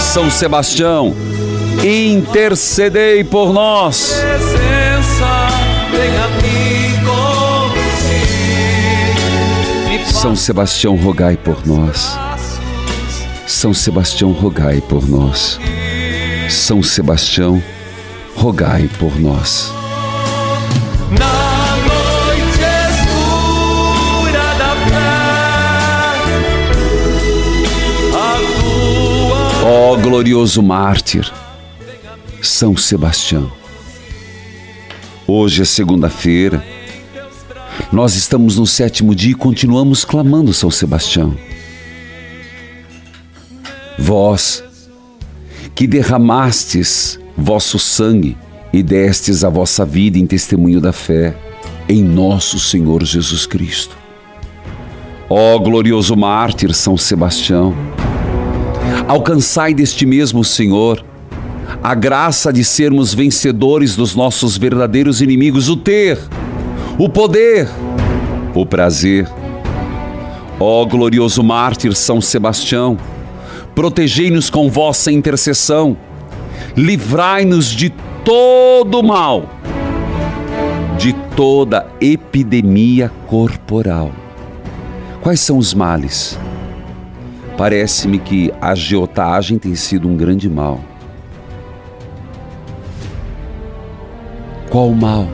São 0.00 0.28
Sebastião, 0.28 1.14
intercedei 1.84 3.22
por 3.22 3.52
nós. 3.52 4.20
São 10.10 10.34
Sebastião, 10.34 10.96
rogai 10.96 11.36
por 11.36 11.64
nós. 11.64 12.18
São 13.46 13.74
Sebastião, 13.74 14.32
rogai 14.32 14.80
por 14.80 15.08
nós. 15.08 15.58
São 16.48 16.82
Sebastião, 16.82 17.62
rogai 18.34 18.88
por 18.98 19.18
nós. 19.20 19.72
Na 21.10 21.76
noite 21.76 22.62
escura 22.90 24.54
da 24.58 24.74
fé, 24.88 24.96
a 28.16 28.26
tua 29.60 29.68
Ó 29.68 29.96
glorioso 29.96 30.62
mártir, 30.62 31.30
São 32.40 32.76
Sebastião. 32.76 33.52
Hoje 35.26 35.62
é 35.62 35.64
segunda-feira. 35.64 36.64
Nós 37.90 38.14
estamos 38.14 38.56
no 38.58 38.66
sétimo 38.66 39.14
dia 39.14 39.32
e 39.32 39.34
continuamos 39.34 40.04
clamando 40.04 40.52
São 40.52 40.70
Sebastião. 40.70 41.36
Vós, 43.98 44.64
que 45.74 45.86
derramastes 45.86 47.18
vosso 47.36 47.78
sangue 47.78 48.36
e 48.72 48.82
destes 48.82 49.44
a 49.44 49.48
vossa 49.48 49.84
vida 49.84 50.18
em 50.18 50.26
testemunho 50.26 50.80
da 50.80 50.92
fé 50.92 51.34
em 51.88 52.02
nosso 52.02 52.58
Senhor 52.58 53.04
Jesus 53.04 53.46
Cristo. 53.46 53.96
Ó 55.28 55.58
glorioso 55.58 56.16
mártir 56.16 56.74
São 56.74 56.96
Sebastião, 56.96 57.74
alcançai 59.08 59.74
deste 59.74 60.06
mesmo 60.06 60.44
Senhor 60.44 61.04
a 61.82 61.94
graça 61.94 62.52
de 62.52 62.62
sermos 62.62 63.14
vencedores 63.14 63.96
dos 63.96 64.14
nossos 64.14 64.56
verdadeiros 64.56 65.20
inimigos, 65.20 65.68
o 65.68 65.76
ter, 65.76 66.18
o 66.98 67.08
poder, 67.08 67.68
o 68.54 68.64
prazer. 68.64 69.28
Ó 70.60 70.84
glorioso 70.84 71.42
mártir 71.42 71.94
São 71.96 72.20
Sebastião, 72.20 72.96
protegei-nos 73.74 74.50
com 74.50 74.70
vossa 74.70 75.10
intercessão, 75.10 75.96
livrai-nos 76.76 77.66
de 77.66 77.90
todo 78.24 79.02
mal, 79.02 79.48
de 80.98 81.12
toda 81.36 81.86
epidemia 82.00 83.10
corporal. 83.26 84.12
Quais 85.22 85.40
são 85.40 85.58
os 85.58 85.72
males? 85.72 86.38
Parece-me 87.56 88.18
que 88.18 88.52
a 88.60 88.70
agiotagem 88.70 89.58
tem 89.58 89.74
sido 89.74 90.08
um 90.08 90.16
grande 90.16 90.48
mal. 90.48 90.80
Qual 94.68 94.88
o 94.88 94.96
mal? 94.96 95.28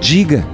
Diga. 0.00 0.46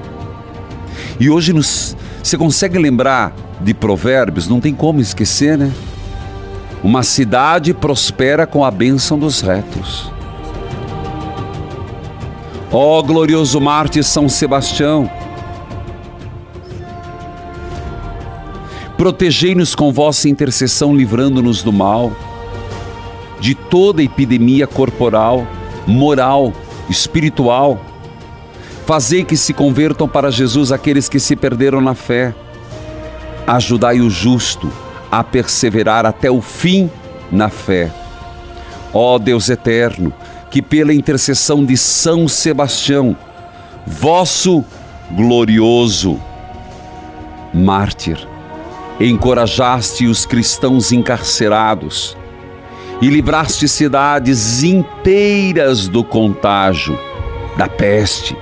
E 1.18 1.28
hoje 1.28 1.52
nos, 1.52 1.96
você 2.22 2.38
consegue 2.38 2.78
lembrar 2.78 3.34
de 3.60 3.74
provérbios? 3.74 4.48
Não 4.48 4.60
tem 4.60 4.72
como 4.72 5.00
esquecer, 5.00 5.58
né? 5.58 5.72
Uma 6.82 7.04
cidade 7.04 7.72
prospera 7.72 8.44
com 8.44 8.64
a 8.64 8.70
bênção 8.70 9.16
dos 9.16 9.40
retos. 9.40 10.10
Ó 12.72 13.00
glorioso 13.02 13.60
Marte 13.60 14.02
São 14.02 14.28
Sebastião, 14.28 15.08
protegei-nos 18.96 19.76
com 19.76 19.92
vossa 19.92 20.28
intercessão, 20.28 20.96
livrando-nos 20.96 21.62
do 21.62 21.72
mal, 21.72 22.10
de 23.38 23.54
toda 23.54 24.02
epidemia 24.02 24.66
corporal, 24.66 25.46
moral, 25.86 26.52
espiritual. 26.90 27.80
Fazei 28.86 29.22
que 29.22 29.36
se 29.36 29.52
convertam 29.52 30.08
para 30.08 30.32
Jesus 30.32 30.72
aqueles 30.72 31.08
que 31.08 31.20
se 31.20 31.36
perderam 31.36 31.80
na 31.80 31.94
fé. 31.94 32.34
Ajudai 33.46 34.00
o 34.00 34.10
justo 34.10 34.68
a 35.12 35.22
perseverar 35.22 36.06
até 36.06 36.30
o 36.30 36.40
fim 36.40 36.90
na 37.30 37.50
fé. 37.50 37.92
Ó 38.94 39.18
Deus 39.18 39.50
eterno, 39.50 40.10
que 40.50 40.62
pela 40.62 40.94
intercessão 40.94 41.66
de 41.66 41.76
São 41.76 42.26
Sebastião, 42.26 43.14
vosso 43.86 44.64
glorioso 45.10 46.18
mártir, 47.52 48.26
encorajaste 48.98 50.06
os 50.06 50.24
cristãos 50.24 50.92
encarcerados 50.92 52.16
e 53.02 53.08
livraste 53.08 53.68
cidades 53.68 54.62
inteiras 54.62 55.88
do 55.88 56.02
contágio, 56.02 56.98
da 57.58 57.68
peste. 57.68 58.34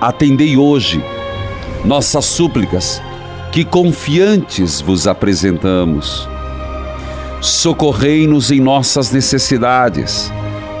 Atendei 0.00 0.56
hoje 0.56 1.02
nossas 1.84 2.26
súplicas, 2.26 3.02
que 3.52 3.64
confiantes 3.64 4.80
vos 4.80 5.06
apresentamos. 5.06 6.28
Socorrei-nos 7.40 8.50
em 8.50 8.60
nossas 8.60 9.10
necessidades. 9.10 10.32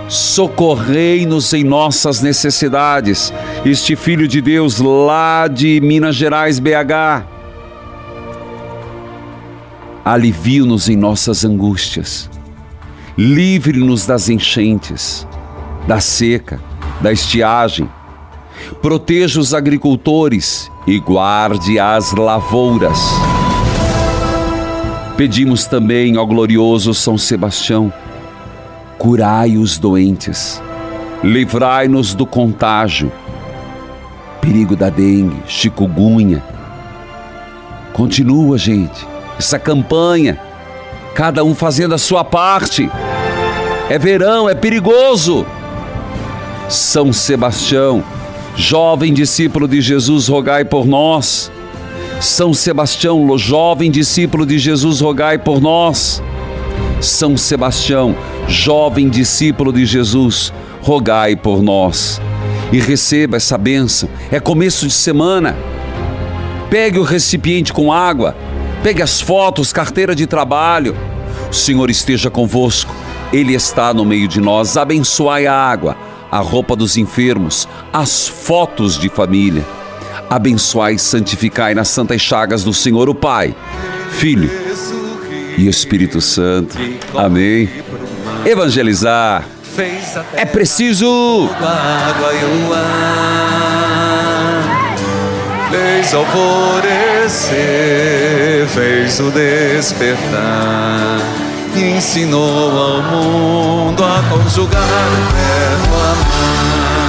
Socorrei-nos 0.08 1.52
em 1.52 1.64
nossas 1.64 2.20
necessidades. 2.20 3.32
Este 3.64 3.94
Filho 3.96 4.26
de 4.26 4.40
Deus 4.40 4.78
lá 4.78 5.48
de 5.48 5.80
Minas 5.80 6.16
Gerais, 6.16 6.58
BH. 6.58 7.24
Alivie-nos 10.04 10.88
em 10.88 10.96
nossas 10.96 11.44
angústias. 11.44 12.30
Livre-nos 13.16 14.06
das 14.06 14.28
enchentes, 14.28 15.26
da 15.86 16.00
seca, 16.00 16.60
da 17.00 17.12
estiagem. 17.12 17.88
Proteja 18.80 19.40
os 19.40 19.54
agricultores 19.54 20.70
e 20.88 20.98
guarde 20.98 21.78
as 21.78 22.12
lavouras. 22.12 22.98
Pedimos 25.18 25.66
também 25.66 26.16
ao 26.16 26.26
glorioso 26.26 26.94
São 26.94 27.18
Sebastião, 27.18 27.92
curai 28.96 29.58
os 29.58 29.78
doentes, 29.78 30.62
livrai-nos 31.22 32.14
do 32.14 32.24
contágio, 32.24 33.12
perigo 34.40 34.74
da 34.74 34.88
dengue, 34.88 35.42
chikungunya. 35.46 36.42
Continua, 37.92 38.56
gente, 38.56 39.06
essa 39.38 39.58
campanha, 39.58 40.40
cada 41.14 41.44
um 41.44 41.54
fazendo 41.54 41.94
a 41.94 41.98
sua 41.98 42.24
parte. 42.24 42.90
É 43.90 43.98
verão, 43.98 44.48
é 44.48 44.54
perigoso. 44.54 45.44
São 46.66 47.12
Sebastião, 47.12 48.02
jovem 48.58 49.14
discípulo 49.14 49.68
de 49.68 49.80
Jesus, 49.80 50.26
rogai 50.26 50.64
por 50.64 50.84
nós. 50.84 51.50
São 52.20 52.52
Sebastião, 52.52 53.38
jovem 53.38 53.88
discípulo 53.88 54.44
de 54.44 54.58
Jesus, 54.58 55.00
rogai 55.00 55.38
por 55.38 55.60
nós. 55.60 56.20
São 57.00 57.36
Sebastião, 57.36 58.16
jovem 58.48 59.08
discípulo 59.08 59.72
de 59.72 59.86
Jesus, 59.86 60.52
rogai 60.82 61.36
por 61.36 61.62
nós. 61.62 62.20
E 62.72 62.80
receba 62.80 63.36
essa 63.36 63.56
bênção. 63.56 64.08
É 64.30 64.40
começo 64.40 64.88
de 64.88 64.92
semana. 64.92 65.56
Pegue 66.68 66.98
o 66.98 67.04
recipiente 67.04 67.72
com 67.72 67.92
água, 67.92 68.36
pegue 68.82 69.00
as 69.00 69.20
fotos, 69.20 69.72
carteira 69.72 70.14
de 70.14 70.26
trabalho. 70.26 70.96
O 71.48 71.54
Senhor 71.54 71.88
esteja 71.88 72.28
convosco, 72.28 72.92
Ele 73.32 73.54
está 73.54 73.94
no 73.94 74.04
meio 74.04 74.26
de 74.26 74.40
nós. 74.40 74.76
Abençoai 74.76 75.46
a 75.46 75.54
água, 75.54 75.96
a 76.30 76.38
roupa 76.38 76.76
dos 76.76 76.96
enfermos, 76.96 77.68
as 77.92 78.28
fotos 78.28 78.98
de 78.98 79.08
família 79.08 79.64
abençoai 80.28 80.94
e 80.94 80.98
santificai 80.98 81.74
nas 81.74 81.88
santas 81.88 82.20
chagas 82.20 82.62
do 82.62 82.72
Senhor 82.74 83.08
o 83.08 83.14
Pai, 83.14 83.54
Filho 84.10 84.50
e 85.56 85.68
Espírito 85.68 86.20
Santo. 86.20 86.76
Amém. 87.16 87.68
evangelizar. 88.44 89.46
É 90.34 90.44
preciso. 90.44 91.48
Fez 95.70 96.12
alvorecer, 96.14 97.46
fez 98.68 99.20
o 99.20 99.30
despertar. 99.30 101.20
E 101.74 101.96
ensinou 101.96 102.70
ao 102.70 103.02
mundo 103.02 104.04
a 104.04 104.22
conjugar 104.28 104.82
o 104.82 105.32
verbo 105.32 105.94
amar. 105.94 107.08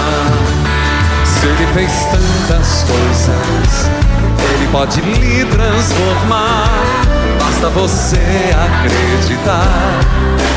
Se 1.26 1.46
ele 1.48 1.68
fez 1.74 1.92
tantas 2.12 2.84
coisas, 2.84 3.90
ele 4.54 4.68
pode 4.72 5.02
lhe 5.02 5.46
transformar. 5.46 6.70
Basta 7.40 7.70
você 7.70 8.18
acreditar 8.54 10.00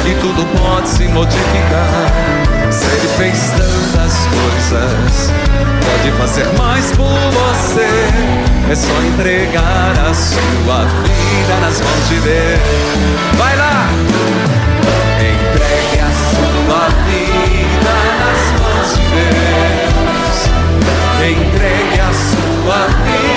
que 0.03 0.15
tudo 0.21 0.45
pode 0.59 0.89
se 0.89 1.09
modificar. 1.09 2.52
Se 2.73 2.87
ele 2.87 3.09
fez 3.19 3.51
tantas 3.51 4.15
coisas, 4.27 5.31
pode 5.85 6.11
fazer 6.13 6.47
mais 6.59 6.91
por 6.93 7.05
você. 7.05 7.87
É 8.71 8.75
só 8.75 9.03
entregar 9.03 9.93
a 9.99 10.15
sua 10.15 10.85
vida 10.87 11.55
nas 11.61 11.81
mãos 11.81 12.09
de 12.09 12.21
Deus. 12.21 12.61
Vai 13.37 13.57
lá! 13.57 13.89
Entregue 15.21 16.01
a 16.01 16.11
sua 16.31 16.89
vida 17.05 17.95
nas 18.23 18.43
mãos 18.61 18.91
de 18.97 19.05
Deus. 19.13 20.39
Entregue 21.29 22.01
a 22.01 22.13
sua 22.15 22.87
vida 23.05 23.32